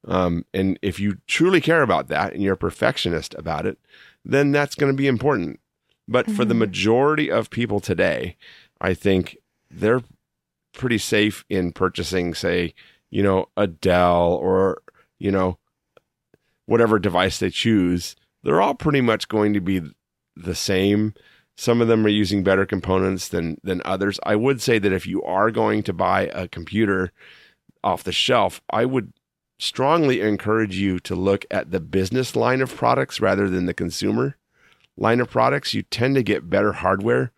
[0.07, 3.77] Um, and if you truly care about that and you're a perfectionist about it,
[4.25, 5.59] then that's going to be important.
[6.07, 6.59] But for the Mhm.
[6.59, 8.35] majority of people today,
[8.81, 9.37] I think
[9.69, 10.01] they're
[10.73, 12.73] pretty safe in purchasing, say,
[13.11, 14.81] you know, a Dell or,
[15.19, 15.59] you know,
[16.65, 18.15] whatever device they choose.
[18.43, 19.81] They're all pretty much going to be
[20.35, 21.13] the same.
[21.59, 24.17] Some of them are using better components than than others.
[24.23, 27.11] I would say that if you are going to buy a computer
[27.83, 29.11] off the shelf, I would
[29.57, 34.37] strongly encourage you to look at the business line of products rather than the consumer
[34.95, 35.73] line of products.
[35.73, 37.33] You tend to get better hardware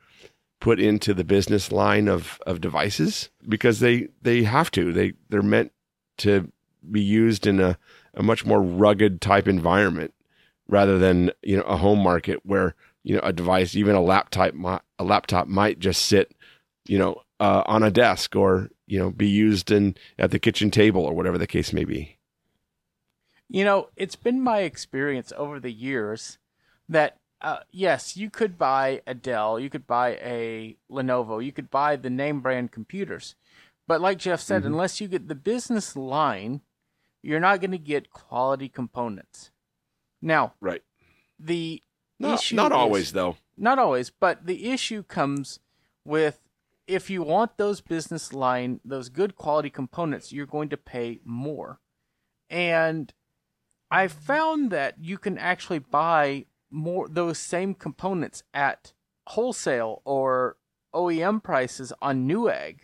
[0.59, 4.93] put into the business line of, of devices because they, they have to.
[4.93, 5.72] They they're meant
[6.17, 6.51] to
[6.91, 7.76] be used in a,
[8.13, 10.13] a much more rugged type environment
[10.67, 14.54] rather than you know a home market where you know a device even a laptop
[14.99, 16.34] a laptop might just sit
[16.86, 20.70] you know uh, on a desk or you know be used in at the kitchen
[20.70, 22.18] table or whatever the case may be.
[23.49, 26.38] You know, it's been my experience over the years
[26.88, 31.72] that uh, yes, you could buy a Dell, you could buy a Lenovo, you could
[31.72, 33.36] buy the name brand computers,
[33.88, 34.68] but like Jeff said, Mhm.
[34.68, 36.62] unless you get the business line,
[37.24, 39.49] you're not going to get quality components.
[40.22, 40.84] Now, Right.
[41.39, 41.82] the
[42.22, 43.38] Not, not is- always though.
[43.57, 45.59] not always, but the issue comes
[46.05, 46.39] with
[46.88, 51.80] if you want those business line, those good quality components, you're going to pay more.
[52.49, 53.13] And
[53.89, 58.93] I found that you can actually buy more those same components at
[59.28, 60.57] wholesale or
[60.93, 62.78] OEM prices on Newegg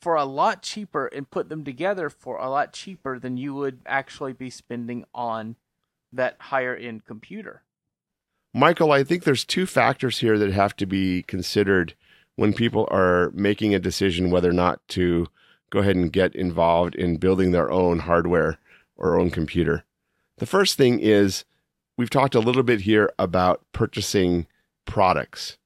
[0.00, 3.80] for a lot cheaper and put them together for a lot cheaper than you would
[3.86, 5.56] actually be spending on
[6.12, 7.62] that higher end computer.
[8.56, 11.94] Michael, I think there's two factors here that have to be considered
[12.36, 15.26] when people are making a decision whether or not to
[15.68, 18.56] go ahead and get involved in building their own hardware
[18.96, 19.84] or own computer.
[20.38, 21.44] The first thing is
[21.98, 24.46] we've talked a little bit here about purchasing
[24.86, 25.58] products.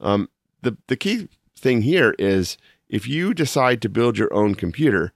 [0.00, 0.30] Um,
[0.62, 2.56] the the key thing here is
[2.88, 5.12] if you decide to build your own computer,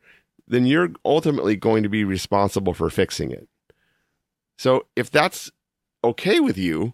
[0.46, 3.48] then you're ultimately going to be responsible for fixing it.
[4.58, 5.50] So if that's
[6.04, 6.92] okay with you,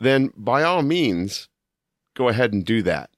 [0.00, 1.48] then by all means,
[2.14, 3.10] go ahead and do that.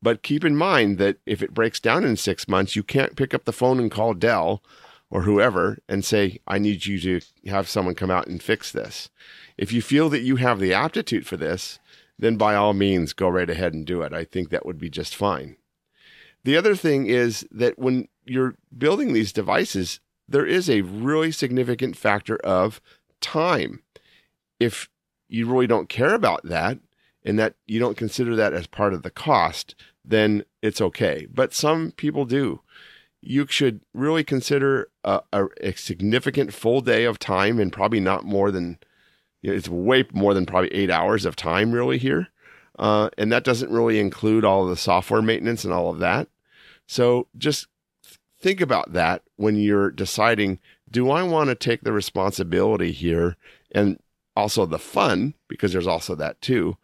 [0.00, 3.34] But keep in mind that if it breaks down in six months, you can't pick
[3.34, 4.62] up the phone and call Dell
[5.10, 9.10] or whoever and say, I need you to have someone come out and fix this.
[9.56, 11.80] If you feel that you have the aptitude for this,
[12.18, 14.12] then by all means go right ahead and do it.
[14.12, 15.56] I think that would be just fine.
[16.44, 21.96] The other thing is that when you're building these devices, there is a really significant
[21.96, 22.80] factor of
[23.20, 23.82] time.
[24.60, 24.88] If
[25.28, 26.78] you really don't care about that
[27.24, 29.74] and that you don't consider that as part of the cost,
[30.04, 31.26] then it's okay.
[31.32, 32.60] But some people do.
[33.20, 38.24] You should really consider a, a, a significant full day of time and probably not
[38.24, 38.78] more than,
[39.42, 42.28] you know, it's way more than probably eight hours of time really here.
[42.78, 46.28] Uh, and that doesn't really include all of the software maintenance and all of that.
[46.86, 47.66] So just
[48.40, 50.60] think about that when you're deciding
[50.90, 53.36] do I want to take the responsibility here
[53.72, 53.98] and
[54.38, 56.76] also the fun, because there's also that too,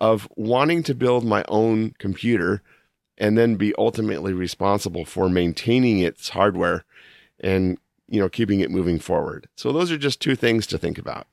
[0.00, 2.60] of wanting to build my own computer
[3.16, 6.84] and then be ultimately responsible for maintaining its hardware
[7.40, 7.78] and
[8.08, 9.48] you know keeping it moving forward.
[9.56, 11.28] So those are just two things to think about.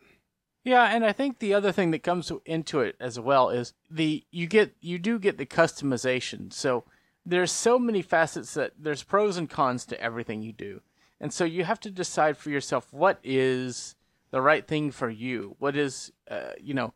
[0.63, 4.23] Yeah, and I think the other thing that comes into it as well is the
[4.31, 6.53] you get you do get the customization.
[6.53, 6.83] So
[7.25, 10.81] there's so many facets that there's pros and cons to everything you do.
[11.19, 13.95] And so you have to decide for yourself what is
[14.31, 15.55] the right thing for you.
[15.59, 16.93] What is, uh, you know,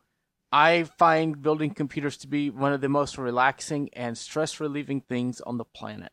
[0.52, 5.40] I find building computers to be one of the most relaxing and stress relieving things
[5.40, 6.12] on the planet.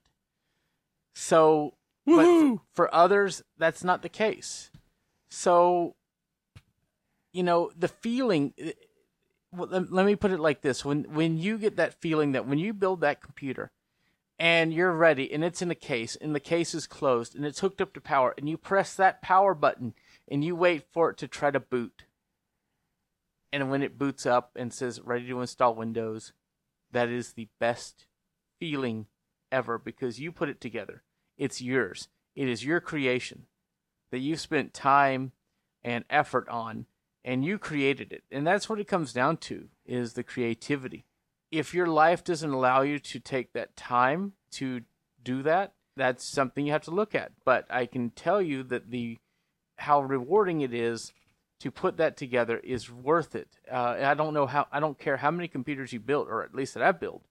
[1.15, 1.73] So,
[2.05, 4.69] but for others, that's not the case.
[5.29, 5.95] So,
[7.33, 8.53] you know, the feeling.
[8.63, 8.71] Uh,
[9.51, 12.47] well, let, let me put it like this: when when you get that feeling that
[12.47, 13.71] when you build that computer,
[14.39, 17.59] and you're ready and it's in a case and the case is closed and it's
[17.59, 19.93] hooked up to power and you press that power button
[20.27, 22.03] and you wait for it to try to boot.
[23.51, 26.33] And when it boots up and says ready to install windows
[26.91, 28.05] that is the best
[28.59, 29.07] feeling
[29.51, 31.03] ever because you put it together.
[31.37, 32.09] It's yours.
[32.35, 33.45] It is your creation
[34.11, 35.31] that you've spent time
[35.83, 36.85] and effort on
[37.23, 38.23] and you created it.
[38.31, 41.05] And that's what it comes down to is the creativity.
[41.51, 44.81] If your life doesn't allow you to take that time to
[45.21, 47.31] do that, that's something you have to look at.
[47.43, 49.17] But I can tell you that the
[49.77, 51.13] how rewarding it is
[51.59, 53.47] to put that together is worth it.
[53.71, 56.53] Uh, I don't know how I don't care how many computers you built, or at
[56.53, 57.23] least that I've built.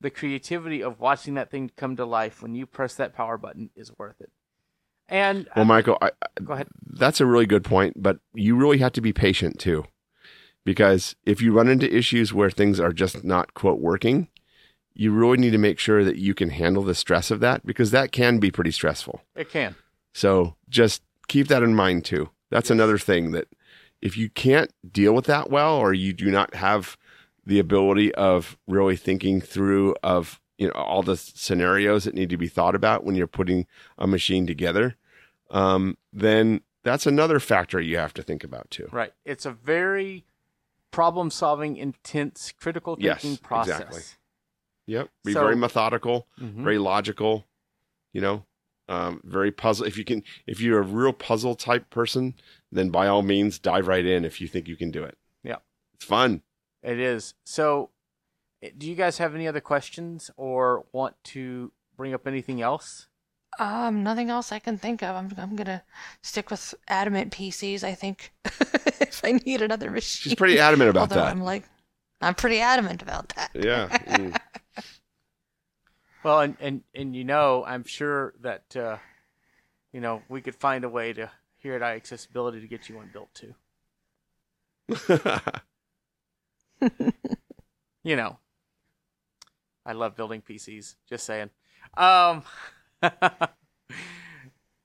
[0.00, 3.70] The creativity of watching that thing come to life when you press that power button
[3.74, 4.30] is worth it.
[5.08, 6.10] And well, Michael, I,
[6.42, 6.68] go ahead.
[6.84, 9.84] That's a really good point, but you really have to be patient too
[10.66, 14.28] because if you run into issues where things are just not quote working,
[14.92, 17.92] you really need to make sure that you can handle the stress of that because
[17.92, 19.22] that can be pretty stressful.
[19.34, 19.76] It can.
[20.12, 22.30] So just keep that in mind too.
[22.50, 23.48] That's another thing that
[24.00, 26.96] if you can't deal with that well or you do not have
[27.44, 32.36] the ability of really thinking through of you know all the scenarios that need to
[32.36, 33.66] be thought about when you're putting
[33.98, 34.96] a machine together
[35.50, 40.24] um, then that's another factor you have to think about too right it's a very
[40.96, 43.80] problem solving, intense, critical thinking yes, process.
[43.80, 44.02] Exactly.
[44.86, 45.08] Yep.
[45.24, 46.64] Be so, very methodical, mm-hmm.
[46.64, 47.44] very logical,
[48.14, 48.46] you know,
[48.88, 49.86] um, very puzzle.
[49.86, 52.34] If you can, if you're a real puzzle type person,
[52.70, 55.16] then by all means dive right in if you think you can do it.
[55.42, 55.56] Yeah.
[55.94, 56.42] It's fun.
[56.82, 57.34] It is.
[57.44, 57.90] So,
[58.62, 63.08] eh, do you guys have any other questions or want to bring up anything else?
[63.58, 65.16] Um, nothing else I can think of.
[65.16, 65.82] I'm I'm gonna
[66.22, 67.82] stick with adamant PCs.
[67.82, 70.30] I think if I need another machine.
[70.30, 71.30] She's pretty adamant about Although that.
[71.30, 71.64] I'm like,
[72.20, 73.50] I'm pretty adamant about that.
[73.54, 73.88] Yeah.
[74.06, 74.40] Mm.
[76.26, 78.96] Well, and, and and you know, I'm sure that uh,
[79.92, 83.10] you know we could find a way to here at iAccessibility to get you one
[83.12, 83.54] built too.
[88.02, 88.38] you know,
[89.84, 90.96] I love building PCs.
[91.08, 91.50] Just saying.
[91.96, 92.42] Um.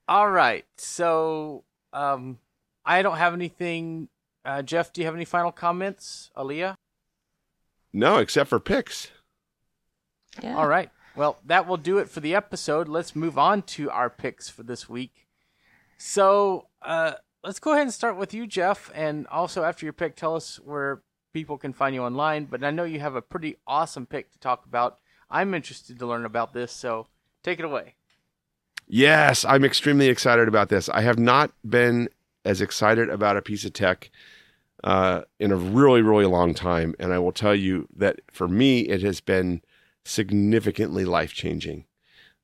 [0.07, 0.65] All right.
[0.77, 2.37] So, um,
[2.85, 4.09] I don't have anything.
[4.45, 6.29] Uh, Jeff, do you have any final comments?
[6.37, 6.75] Aleeha?
[7.91, 9.07] No, except for picks.
[10.43, 10.55] Yeah.
[10.55, 10.91] All right.
[11.21, 12.87] Well, that will do it for the episode.
[12.87, 15.27] Let's move on to our picks for this week.
[15.99, 17.13] So, uh,
[17.43, 18.89] let's go ahead and start with you, Jeff.
[18.95, 22.45] And also, after your pick, tell us where people can find you online.
[22.45, 24.97] But I know you have a pretty awesome pick to talk about.
[25.29, 26.71] I'm interested to learn about this.
[26.71, 27.05] So,
[27.43, 27.93] take it away.
[28.87, 30.89] Yes, I'm extremely excited about this.
[30.89, 32.09] I have not been
[32.45, 34.09] as excited about a piece of tech
[34.83, 36.95] uh, in a really, really long time.
[36.97, 39.61] And I will tell you that for me, it has been
[40.05, 41.85] significantly life changing.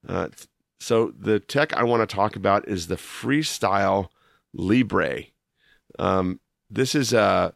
[0.08, 0.30] Uh,
[0.80, 4.10] so, the tech I want to talk about is the Freestyle
[4.54, 5.24] Libre.
[5.98, 6.40] Um,
[6.70, 7.54] this is a,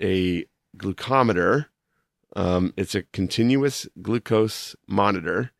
[0.00, 1.66] a glucometer,
[2.36, 5.50] um, it's a continuous glucose monitor.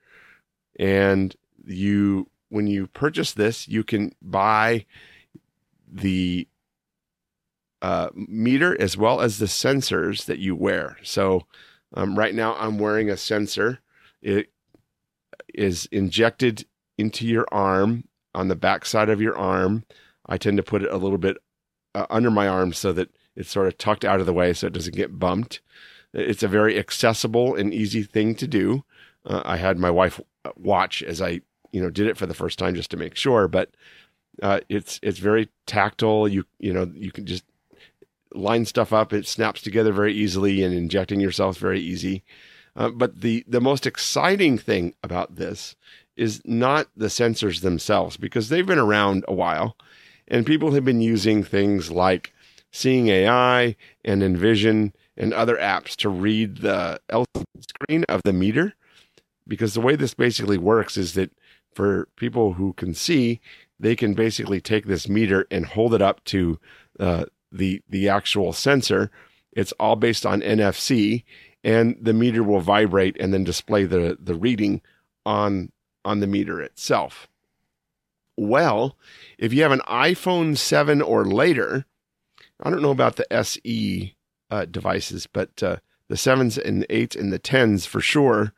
[0.78, 4.84] And you when you purchase this, you can buy
[5.90, 6.46] the
[7.82, 10.98] uh, meter as well as the sensors that you wear.
[11.02, 11.46] So
[11.96, 13.80] um, right now, I'm wearing a sensor.
[14.22, 14.52] It
[15.52, 16.66] is injected
[16.98, 19.84] into your arm on the backside of your arm.
[20.26, 21.38] I tend to put it a little bit
[21.94, 24.66] uh, under my arm so that it's sort of tucked out of the way so
[24.66, 25.60] it doesn't get bumped.
[26.12, 28.84] It's a very accessible and easy thing to do.
[29.24, 30.20] Uh, I had my wife
[30.56, 31.40] watch as I,
[31.72, 33.70] you know, did it for the first time just to make sure, but
[34.42, 36.28] uh, it's it's very tactile.
[36.28, 37.44] You you know you can just
[38.36, 39.12] line stuff up.
[39.12, 42.24] It snaps together very easily, and injecting yourself very easy.
[42.74, 45.76] Uh, but the the most exciting thing about this
[46.16, 49.76] is not the sensors themselves because they've been around a while,
[50.28, 52.32] and people have been using things like
[52.72, 58.74] Seeing AI and Envision and other apps to read the LCD screen of the meter.
[59.48, 61.30] Because the way this basically works is that
[61.72, 63.40] for people who can see,
[63.78, 66.58] they can basically take this meter and hold it up to
[66.98, 69.10] uh, the the actual sensor.
[69.52, 71.24] It's all based on NFC,
[71.64, 74.82] and the meter will vibrate and then display the the reading
[75.24, 75.72] on
[76.04, 77.28] on the meter itself.
[78.36, 78.96] Well,
[79.38, 81.86] if you have an iPhone 7 or later,
[82.62, 84.14] I don't know about the SE
[84.50, 85.76] uh, devices, but uh,
[86.08, 88.52] the 7s and 8s and the 10s for sure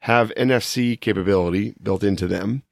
[0.00, 2.62] have NFC capability built into them.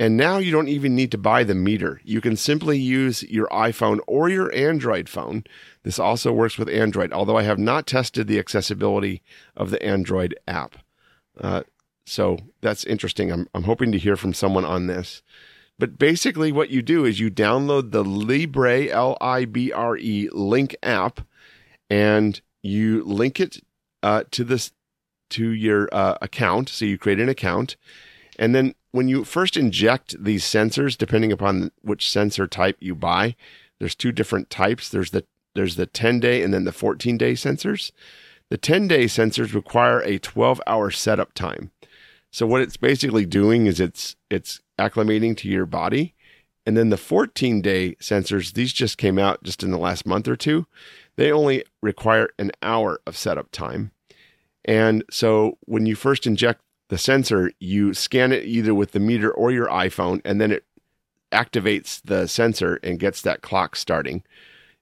[0.00, 2.00] And now you don't even need to buy the meter.
[2.02, 5.44] You can simply use your iPhone or your Android phone.
[5.84, 9.22] This also works with Android, although I have not tested the accessibility
[9.56, 10.76] of the Android app.
[11.40, 11.62] Uh,
[12.06, 13.30] so that's interesting.
[13.30, 15.22] I'm, I'm hoping to hear from someone on this.
[15.78, 20.28] But basically, what you do is you download the Libre, L I B R E,
[20.32, 21.20] Link app,
[21.88, 23.60] and you link it
[24.02, 24.72] uh, to this
[25.30, 26.68] to your uh, account.
[26.68, 27.76] So you create an account,
[28.38, 33.34] and then when you first inject these sensors, depending upon which sensor type you buy,
[33.80, 34.88] there's two different types.
[34.88, 35.24] There's the
[35.56, 37.90] there's the 10 day and then the 14 day sensors.
[38.50, 41.72] The 10 day sensors require a 12 hour setup time.
[42.30, 46.14] So what it's basically doing is it's it's acclimating to your body.
[46.64, 50.28] And then the 14 day sensors, these just came out just in the last month
[50.28, 50.66] or two.
[51.16, 53.90] They only require an hour of setup time.
[54.64, 56.60] And so when you first inject
[56.94, 60.64] the sensor, you scan it either with the meter or your iPhone, and then it
[61.32, 64.22] activates the sensor and gets that clock starting.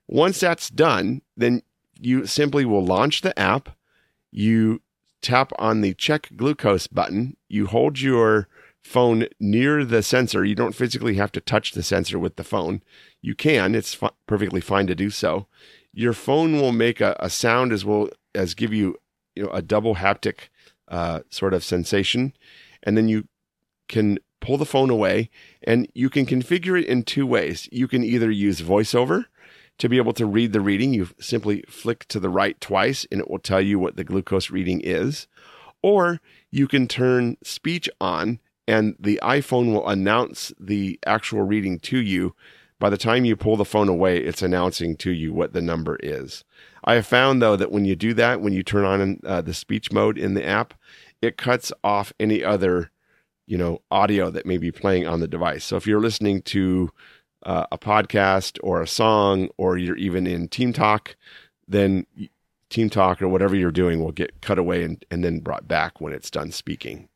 [0.07, 1.63] Once that's done, then
[1.99, 3.75] you simply will launch the app.
[4.29, 4.83] You
[5.23, 7.35] tap on the check glucose button.
[7.49, 8.47] You hold your
[8.83, 10.45] phone near the sensor.
[10.45, 12.83] You don't physically have to touch the sensor with the phone.
[13.23, 13.97] You can, it's
[14.27, 15.47] perfectly fine to do so.
[15.91, 18.99] Your phone will make a, a sound as well as give you,
[19.35, 20.49] you know, a double haptic
[20.93, 22.33] uh, sort of sensation.
[22.83, 23.27] And then you
[23.89, 25.31] can pull the phone away
[25.63, 27.67] and you can configure it in two ways.
[27.71, 29.25] You can either use voiceover
[29.79, 30.93] to be able to read the reading.
[30.93, 34.51] You simply flick to the right twice and it will tell you what the glucose
[34.51, 35.27] reading is.
[35.81, 36.21] Or
[36.51, 42.35] you can turn speech on and the iPhone will announce the actual reading to you.
[42.79, 45.97] By the time you pull the phone away, it's announcing to you what the number
[46.03, 46.43] is.
[46.83, 49.53] I have found though that when you do that, when you turn on uh, the
[49.53, 50.73] speech mode in the app,
[51.21, 52.91] it cuts off any other,
[53.45, 55.63] you know, audio that may be playing on the device.
[55.63, 56.91] So if you're listening to
[57.43, 61.15] uh, a podcast or a song, or you're even in Team Talk,
[61.67, 62.05] then
[62.69, 66.01] Team Talk or whatever you're doing will get cut away and, and then brought back
[66.01, 67.07] when it's done speaking.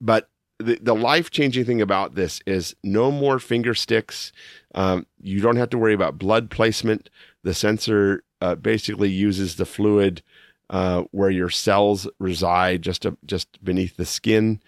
[0.00, 0.29] But
[0.60, 4.32] the, the life changing thing about this is no more finger sticks.
[4.74, 7.10] Um, you don't have to worry about blood placement.
[7.42, 10.22] The sensor uh, basically uses the fluid
[10.68, 14.60] uh, where your cells reside, just a, just beneath the skin,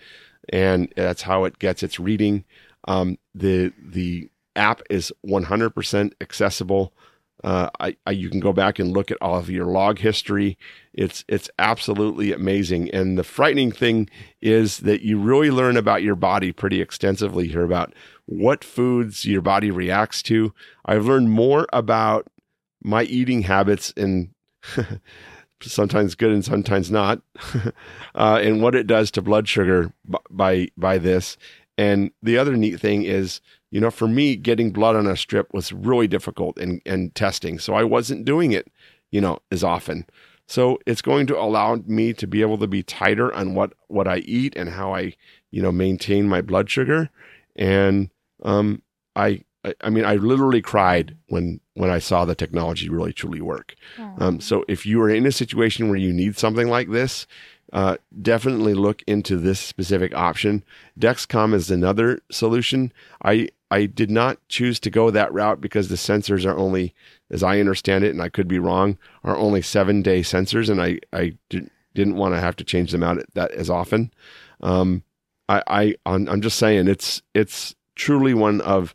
[0.49, 2.45] and that's how it gets its reading.
[2.89, 6.93] Um, the the app is 100% accessible.
[7.45, 10.57] Uh, I, I, you can go back and look at all of your log history.
[10.93, 12.91] It's it's absolutely amazing.
[12.91, 14.09] And the frightening thing
[14.41, 17.95] is that you really learn about your body pretty extensively here about
[18.27, 20.55] what foods your body reacts to.
[20.85, 22.29] I've learned more about
[22.83, 24.31] my eating habits and
[25.63, 27.23] sometimes good and sometimes not,
[28.15, 29.93] uh, and what it does to blood sugar
[30.31, 31.37] by by this.
[31.79, 33.41] And the other neat thing is,
[33.73, 37.59] you know, for me, getting blood on a strip was really difficult and and testing,
[37.59, 38.71] so I wasn't doing it,
[39.11, 40.07] you know, as often.
[40.47, 44.07] So it's going to allow me to be able to be tighter on what what
[44.07, 45.15] I eat and how I,
[45.51, 47.09] you know, maintain my blood sugar.
[47.57, 48.11] And
[48.43, 48.83] um,
[49.17, 49.43] I
[49.81, 53.75] I mean, I literally cried when when I saw the technology really truly work.
[54.19, 57.27] Um, so if you are in a situation where you need something like this,
[57.73, 60.63] uh, definitely look into this specific option.
[60.99, 62.93] Dexcom is another solution.
[63.25, 66.95] I I did not choose to go that route because the sensors are only,
[67.31, 70.83] as I understand it, and I could be wrong, are only seven day sensors, and
[70.83, 74.13] I I did, didn't want to have to change them out that as often.
[74.61, 75.03] Um,
[75.49, 78.95] I, I I'm just saying it's it's truly one of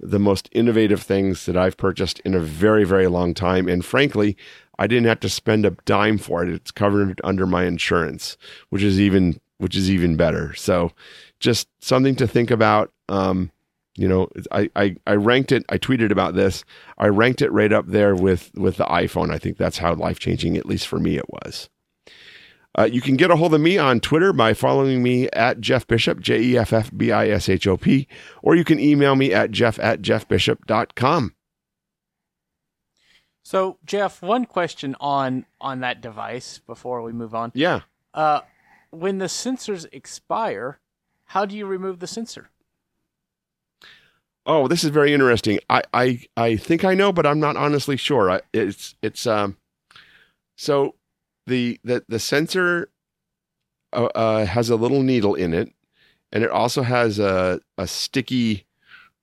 [0.00, 4.36] the most innovative things that I've purchased in a very very long time, and frankly,
[4.78, 6.48] I didn't have to spend a dime for it.
[6.48, 8.36] It's covered under my insurance,
[8.70, 10.54] which is even which is even better.
[10.54, 10.92] So,
[11.40, 12.92] just something to think about.
[13.08, 13.50] Um,
[13.96, 15.64] you know, I, I, I ranked it.
[15.70, 16.64] I tweeted about this.
[16.98, 19.32] I ranked it right up there with with the iPhone.
[19.32, 21.68] I think that's how life changing, at least for me, it was.
[22.78, 25.84] Uh, you can get a hold of me on Twitter by following me at Jeff
[25.88, 28.06] Bishop, J E F F B I S H O P,
[28.40, 31.34] or you can email me at jeff at jeffbishop.com.
[33.48, 37.50] So, Jeff, one question on on that device before we move on.
[37.54, 37.80] Yeah.
[38.12, 38.40] Uh,
[38.90, 40.80] when the sensors expire,
[41.24, 42.50] how do you remove the sensor?
[44.44, 45.60] Oh, this is very interesting.
[45.70, 48.30] I, I, I think I know, but I'm not honestly sure.
[48.30, 49.56] I, it's it's um,
[50.54, 50.96] so
[51.46, 52.90] the the the sensor
[53.94, 55.72] uh, uh, has a little needle in it,
[56.32, 58.66] and it also has a a sticky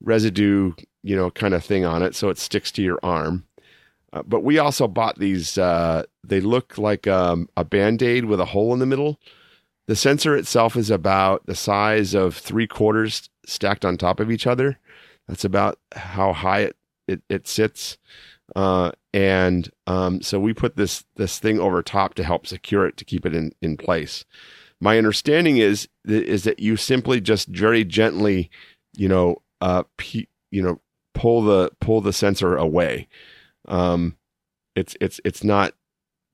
[0.02, 0.74] residue,
[1.04, 3.46] you know, kind of thing on it, so it sticks to your arm.
[4.16, 5.58] Uh, but we also bought these.
[5.58, 9.20] Uh, they look like um, a band aid with a hole in the middle.
[9.88, 14.48] The sensor itself is about the size of three quarters stacked on top of each
[14.48, 14.80] other.
[15.28, 16.78] That's about how high it
[17.08, 17.98] it, it sits.
[18.56, 22.98] Uh, and um, so we put this this thing over top to help secure it
[22.98, 24.24] to keep it in, in place.
[24.80, 28.50] My understanding is is that you simply just very gently,
[28.96, 30.80] you know, uh, pe- you know,
[31.14, 33.08] pull the pull the sensor away.
[33.68, 34.18] Um,
[34.76, 35.74] it's it's it's not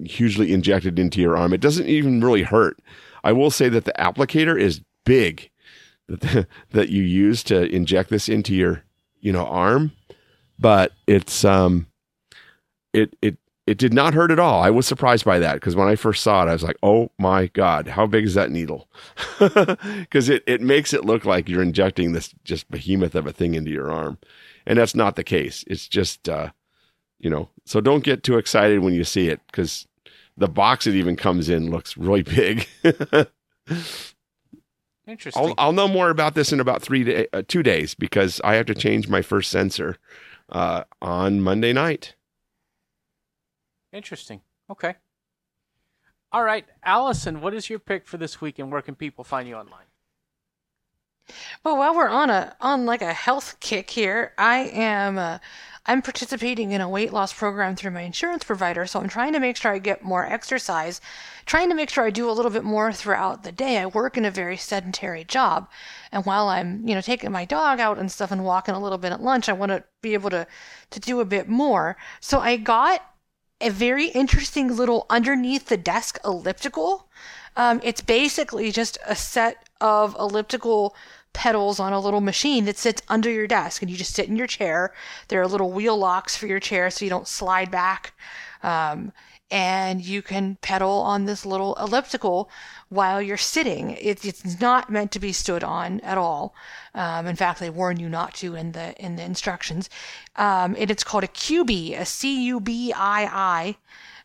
[0.03, 1.53] hugely injected into your arm.
[1.53, 2.79] It doesn't even really hurt.
[3.23, 5.49] I will say that the applicator is big
[6.07, 8.83] that that you use to inject this into your
[9.19, 9.91] you know arm,
[10.59, 11.87] but it's um
[12.93, 13.37] it it
[13.67, 14.61] it did not hurt at all.
[14.61, 17.11] I was surprised by that because when I first saw it, I was like, "Oh
[17.19, 18.89] my god, how big is that needle?"
[19.39, 23.53] Because it it makes it look like you're injecting this just behemoth of a thing
[23.53, 24.17] into your arm,
[24.65, 25.63] and that's not the case.
[25.67, 26.51] It's just uh,
[27.21, 27.49] you know.
[27.65, 29.87] So don't get too excited when you see it because
[30.35, 32.67] the box it even comes in looks really big.
[35.07, 35.43] Interesting.
[35.43, 38.55] I'll, I'll know more about this in about three day, uh, two days because I
[38.55, 39.97] have to change my first sensor
[40.49, 42.15] uh, on Monday night.
[43.91, 44.41] Interesting.
[44.69, 44.95] Okay.
[46.31, 49.49] All right, Allison, what is your pick for this week, and where can people find
[49.49, 49.83] you online?
[51.63, 55.39] Well, while we're on a on like a health kick here, I am uh,
[55.85, 59.39] I'm participating in a weight loss program through my insurance provider, so I'm trying to
[59.39, 61.01] make sure I get more exercise,
[61.47, 63.79] trying to make sure I do a little bit more throughout the day.
[63.79, 65.67] I work in a very sedentary job,
[66.11, 68.99] and while I'm, you know, taking my dog out and stuff and walking a little
[68.99, 70.45] bit at lunch, I want to be able to
[70.91, 71.97] to do a bit more.
[72.19, 73.01] So I got
[73.59, 77.09] a very interesting little underneath the desk elliptical.
[77.55, 80.95] Um, it's basically just a set of elliptical
[81.33, 84.35] pedals on a little machine that sits under your desk, and you just sit in
[84.35, 84.93] your chair.
[85.27, 88.13] There are little wheel locks for your chair so you don't slide back.
[88.63, 89.11] Um,
[89.49, 92.49] and you can pedal on this little elliptical
[92.87, 93.91] while you're sitting.
[93.91, 96.55] It, it's not meant to be stood on at all.
[96.95, 99.89] Um, in fact, they warn you not to in the in the instructions.
[100.37, 103.75] Um, and it's called a Cubii, a C U B I I.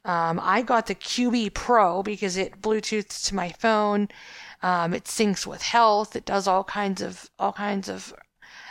[0.04, 4.08] Um, I got the Cubii Pro because it Bluetooths to my phone.
[4.66, 6.16] Um, it syncs with health.
[6.16, 8.12] It does all kinds of all kinds of.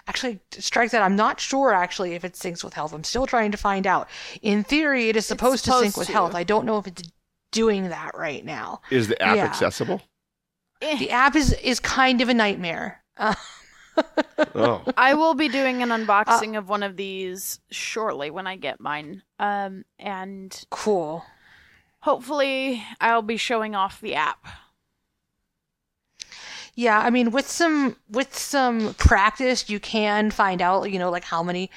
[0.08, 1.02] Actually, strike that.
[1.02, 2.94] I'm not sure actually if it syncs with health.
[2.94, 4.08] I'm still trying to find out.
[4.42, 6.36] In theory, it is supposed, to sync supposed with health.
[6.36, 7.04] I don't know if it's
[7.52, 8.82] doing that right now.
[8.92, 9.46] Is the app Yeah.
[9.46, 10.02] accessible?
[10.82, 13.04] The app is is kind of a nightmare.
[13.18, 13.36] Uh,
[14.54, 18.82] Oh, I will be doing an unboxing of one of these shortly when I get
[18.82, 19.24] mine.
[19.40, 21.24] Um, and cool.
[22.02, 24.46] hopefully I'll be showing off the app.
[26.76, 31.24] Yeah, I mean, with some with some practice, you can find out, you know, like
[31.24, 31.72] how many.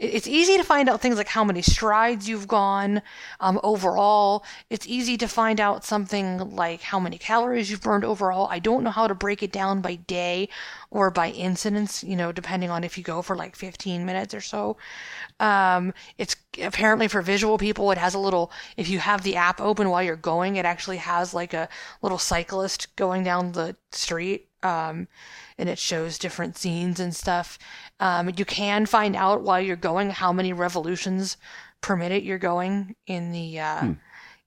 [0.00, 3.02] It- It's easy to find out things like how many strides you've gone
[3.40, 4.44] um, overall.
[4.70, 8.48] It's easy to find out something like how many calories you've burned overall.
[8.50, 10.48] I don't know how to break it down by day
[10.90, 14.40] or by incidents, you know, depending on if you go for like 15 minutes or
[14.40, 14.76] so.
[15.40, 19.60] Um, it's apparently for visual people, it has a little, if you have the app
[19.60, 21.68] open while you're going, it actually has like a
[22.02, 24.49] little cyclist going down the street.
[24.62, 25.08] Um,
[25.58, 27.58] and it shows different scenes and stuff.
[27.98, 31.36] Um, you can find out while you're going how many revolutions
[31.80, 33.88] per minute you're going in the, uh,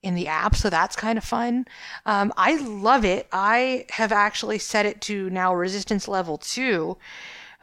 [0.03, 1.65] in the app, so that's kind of fun.
[2.05, 3.27] Um, I love it.
[3.31, 6.97] I have actually set it to now resistance level two.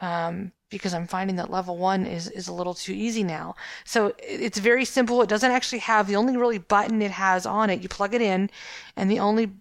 [0.01, 3.55] Um, because I'm finding that level one is, is a little too easy now.
[3.83, 5.21] So it's very simple.
[5.21, 7.81] It doesn't actually have the only really button it has on it.
[7.81, 8.49] You plug it in,
[8.95, 9.51] and the only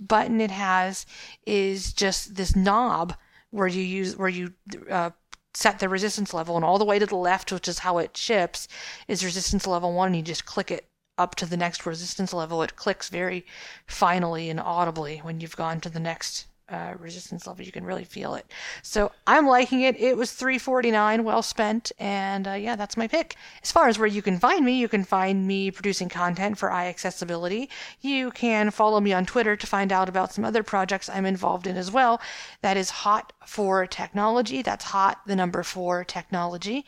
[0.00, 1.06] button it has
[1.46, 3.14] is just this knob
[3.50, 4.54] where you use where you
[4.90, 5.10] uh,
[5.54, 8.16] set the resistance level, and all the way to the left, which is how it
[8.16, 8.68] ships,
[9.08, 10.08] is resistance level one.
[10.08, 12.62] And you just click it up to the next resistance level.
[12.62, 13.44] It clicks very
[13.86, 17.64] finally and audibly when you've gone to the next uh, resistance level.
[17.64, 18.46] You can really feel it.
[18.82, 20.00] So I'm liking it.
[20.00, 23.36] It was 349, well spent, and uh, yeah, that's my pick.
[23.62, 26.70] As far as where you can find me, you can find me producing content for
[26.70, 27.68] iAccessibility.
[28.00, 31.66] You can follow me on Twitter to find out about some other projects I'm involved
[31.66, 32.20] in as well.
[32.62, 34.62] That is Hot for Technology.
[34.62, 36.84] That's Hot, the number four technology.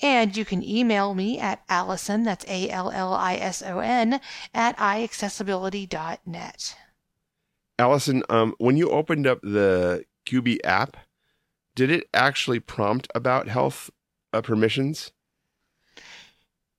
[0.00, 4.20] And you can email me at Allison, that's A L L I S O N,
[4.54, 6.76] at iAccessibility.net.
[7.82, 10.96] Allison, um, when you opened up the Cubii app,
[11.74, 13.90] did it actually prompt about health
[14.32, 15.10] uh, permissions?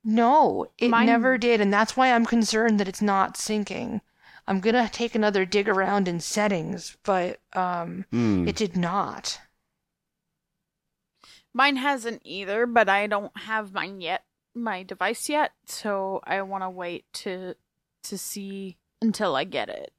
[0.03, 3.99] No, it Mine- never did, and that's why I'm concerned that it's not syncing.
[4.47, 8.47] I'm gonna take another dig around in settings, but um, Hmm.
[8.47, 9.39] it did not.
[11.53, 14.23] Mine hasn't either, but I don't have mine yet,
[14.55, 17.55] my device yet, so I want to wait to
[18.03, 19.92] to see until I get it.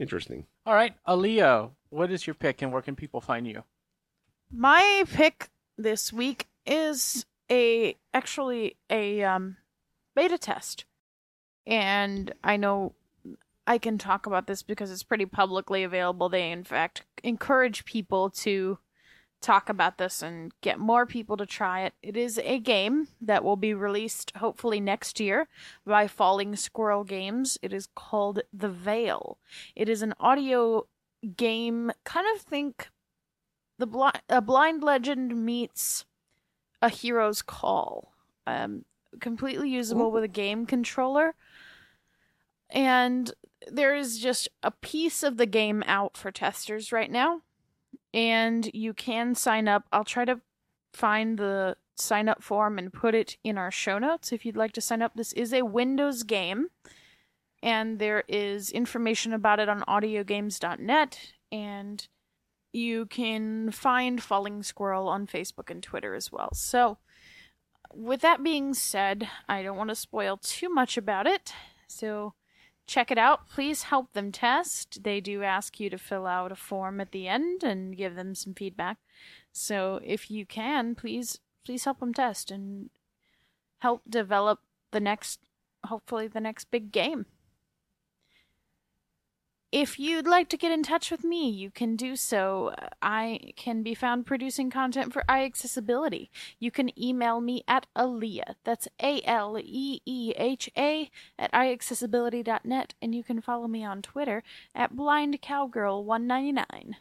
[0.00, 0.46] Interesting.
[0.64, 3.64] All right, Aleeha, what is your pick and where can people find you?
[4.50, 9.58] My pick this week is a actually a um
[10.16, 10.86] beta test.
[11.66, 12.94] And I know
[13.66, 16.30] I can talk about this because it's pretty publicly available.
[16.30, 18.78] They in fact encourage people to
[19.40, 21.94] talk about this and get more people to try it.
[22.02, 25.48] It is a game that will be released hopefully next year
[25.86, 27.58] by Falling Squirrel Games.
[27.62, 29.38] It is called The Veil.
[29.74, 30.86] It is an audio
[31.36, 32.90] game, kind of think
[33.78, 36.04] the bli- a blind legend meets
[36.82, 38.12] a hero's call.
[38.46, 38.84] Um,
[39.20, 41.34] completely usable with a game controller.
[42.68, 43.32] And
[43.70, 47.42] there is just a piece of the game out for testers right now.
[48.12, 49.84] And you can sign up.
[49.92, 50.40] I'll try to
[50.92, 54.72] find the sign up form and put it in our show notes if you'd like
[54.72, 55.12] to sign up.
[55.14, 56.68] This is a Windows game.
[57.62, 61.32] And there is information about it on audiogames.net.
[61.52, 62.08] And
[62.72, 66.50] you can find Falling Squirrel on Facebook and Twitter as well.
[66.54, 66.98] So,
[67.92, 71.52] with that being said, I don't want to spoil too much about it.
[71.88, 72.34] So,
[72.90, 73.48] check it out.
[73.48, 75.04] Please help them test.
[75.04, 78.34] They do ask you to fill out a form at the end and give them
[78.34, 78.98] some feedback.
[79.52, 82.90] So, if you can, please please help them test and
[83.78, 84.58] help develop
[84.90, 85.38] the next
[85.86, 87.26] hopefully the next big game.
[89.72, 92.74] If you'd like to get in touch with me, you can do so.
[93.00, 96.28] I can be found producing content for iAccessibility.
[96.58, 102.94] You can email me at Aleeha, that's A L E E H A, at iAccessibility.net,
[103.00, 104.42] and you can follow me on Twitter
[104.74, 106.94] at BlindCowgirl199.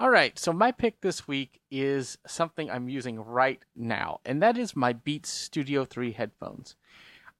[0.00, 4.58] All right, so my pick this week is something I'm using right now, and that
[4.58, 6.74] is my Beats Studio 3 headphones.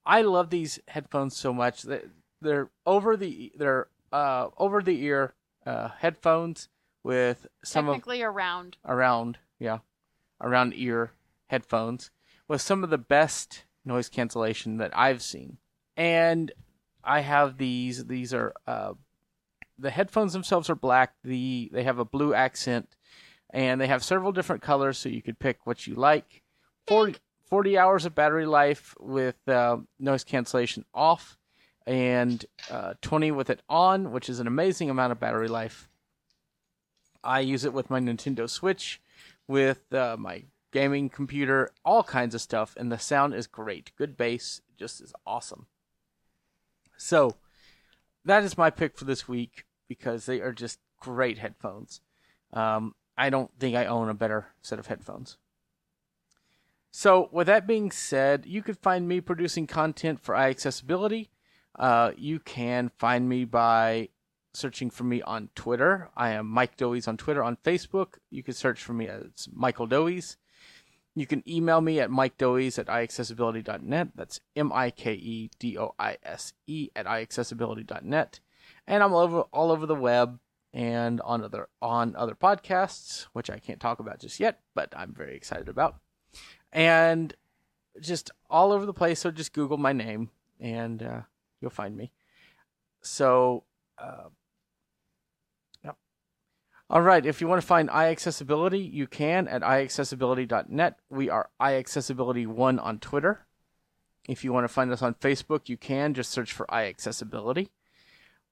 [0.06, 2.04] I love these headphones so much that
[2.40, 5.34] they're over the they're uh, over the ear
[5.66, 6.68] uh, headphones
[7.02, 8.76] with some of around.
[8.84, 9.78] around yeah
[10.40, 11.12] around ear
[11.48, 12.10] headphones
[12.48, 15.58] with some of the best noise cancellation that I've seen.
[15.98, 16.50] And
[17.04, 18.94] I have these these are uh,
[19.78, 21.14] the headphones themselves are black.
[21.22, 22.96] The they have a blue accent
[23.50, 26.42] and they have several different colors so you could pick what you like.
[26.86, 27.16] 40,
[27.50, 31.36] 40 hours of battery life with uh, noise cancellation off
[31.86, 35.88] and uh, 20 with it on, which is an amazing amount of battery life.
[37.22, 39.00] I use it with my Nintendo Switch,
[39.48, 43.92] with uh, my gaming computer, all kinds of stuff, and the sound is great.
[43.96, 45.66] Good bass, just is awesome.
[46.96, 47.36] So,
[48.24, 52.00] that is my pick for this week because they are just great headphones.
[52.52, 55.36] Um, I don't think I own a better set of headphones.
[56.90, 61.28] So, with that being said, you could find me producing content for iAccessibility.
[61.78, 64.08] Uh, you can find me by
[64.54, 66.10] searching for me on Twitter.
[66.16, 67.42] I am Mike Doise on Twitter.
[67.42, 70.36] On Facebook, you can search for me as Michael Doise.
[71.14, 74.08] You can email me at mikedoise at iAccessibility.net.
[74.14, 78.40] That's M I K E D O I S E at iAccessibility.net.
[78.86, 80.38] And I'm all over all over the web
[80.74, 85.14] and on other on other podcasts, which I can't talk about just yet, but I'm
[85.14, 85.96] very excited about.
[86.70, 87.34] And
[87.98, 90.28] just all over the place, so just Google my name
[90.60, 91.20] and uh,
[91.60, 92.12] you'll find me.
[93.02, 93.64] So,
[93.98, 94.28] uh.
[96.88, 97.26] All right.
[97.26, 100.98] If you want to find iAccessibility, you can at iAccessibility.net.
[101.10, 103.46] We are iAccessibility1 on Twitter.
[104.28, 107.70] If you want to find us on Facebook, you can just search for iAccessibility.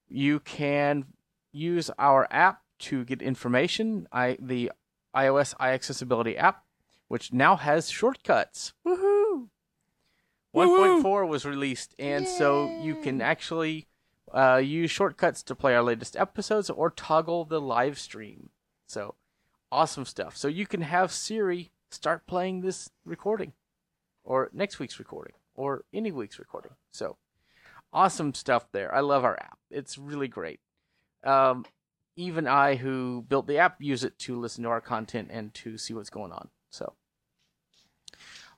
[0.09, 1.05] You can
[1.53, 4.07] use our app to get information.
[4.11, 4.71] I the
[5.15, 6.65] iOS iAccessibility app,
[7.07, 8.73] which now has shortcuts.
[8.85, 9.14] Woohoo!
[10.55, 13.87] 1.4 was released, and so you can actually
[14.33, 18.49] uh, use shortcuts to play our latest episodes or toggle the live stream.
[18.87, 19.15] So
[19.71, 20.37] awesome stuff.
[20.37, 23.53] So you can have Siri start playing this recording,
[24.23, 26.71] or next week's recording, or any week's recording.
[26.91, 27.17] So
[27.91, 28.93] awesome stuff there.
[28.93, 29.57] I love our app.
[29.69, 30.59] It's really great.
[31.23, 31.65] Um,
[32.15, 35.77] even I, who built the app, use it to listen to our content and to
[35.77, 36.49] see what's going on.
[36.69, 36.93] So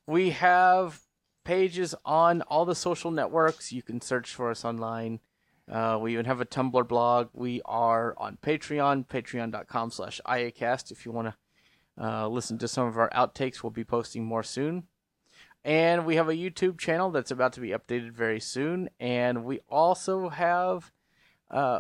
[0.06, 1.02] we have
[1.48, 3.72] pages on all the social networks.
[3.72, 5.22] You can search for us online.
[5.72, 7.30] Uh, we even have a Tumblr blog.
[7.32, 10.92] We are on Patreon, patreon.com slash iacast.
[10.92, 14.44] If you want to uh, listen to some of our outtakes, we'll be posting more
[14.44, 14.84] soon.
[15.64, 18.90] And we have a YouTube channel that's about to be updated very soon.
[19.00, 20.92] And we also have
[21.50, 21.80] uh,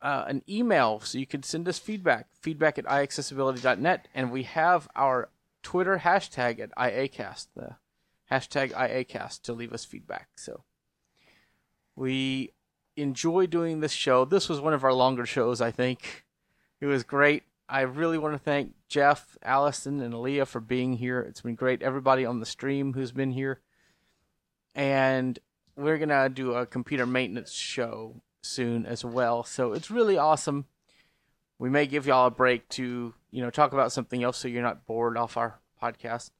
[0.00, 4.88] uh, an email so you can send us feedback feedback at iaccessibility.net and we have
[4.96, 5.30] our
[5.62, 7.76] twitter hashtag at iacast the
[8.32, 10.28] hashtag iacast to leave us feedback.
[10.36, 10.64] So
[11.94, 12.52] we
[12.96, 14.24] enjoy doing this show.
[14.24, 16.24] This was one of our longer shows i think.
[16.80, 17.44] It was great.
[17.68, 21.20] I really want to thank jeff allison and Aleeha for being here.
[21.20, 21.82] It's been great.
[21.82, 23.60] Everybody on the stream who's been here.
[24.74, 25.38] And
[25.76, 29.44] we're gonna do a computer maintenance show soon as well.
[29.44, 30.66] So it's really awesome.
[31.58, 34.62] We may give y'all a break to, you know, talk about something else so you're
[34.62, 36.30] not bored off our podcast.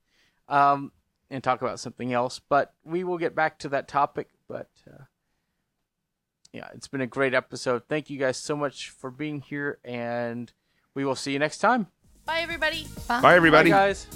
[0.48, 0.90] Um,
[1.32, 4.28] and talk about something else, but we will get back to that topic.
[4.48, 5.04] But uh,
[6.52, 7.84] yeah, it's been a great episode.
[7.88, 10.52] Thank you guys so much for being here, and
[10.94, 11.86] we will see you next time.
[12.26, 12.86] Bye, everybody.
[13.08, 13.70] Bye, everybody.
[13.70, 14.06] Bye, guys.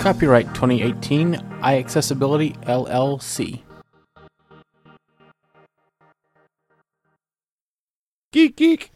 [0.00, 3.62] Copyright 2018 iAccessibility LLC.
[8.32, 8.92] Geek, geek.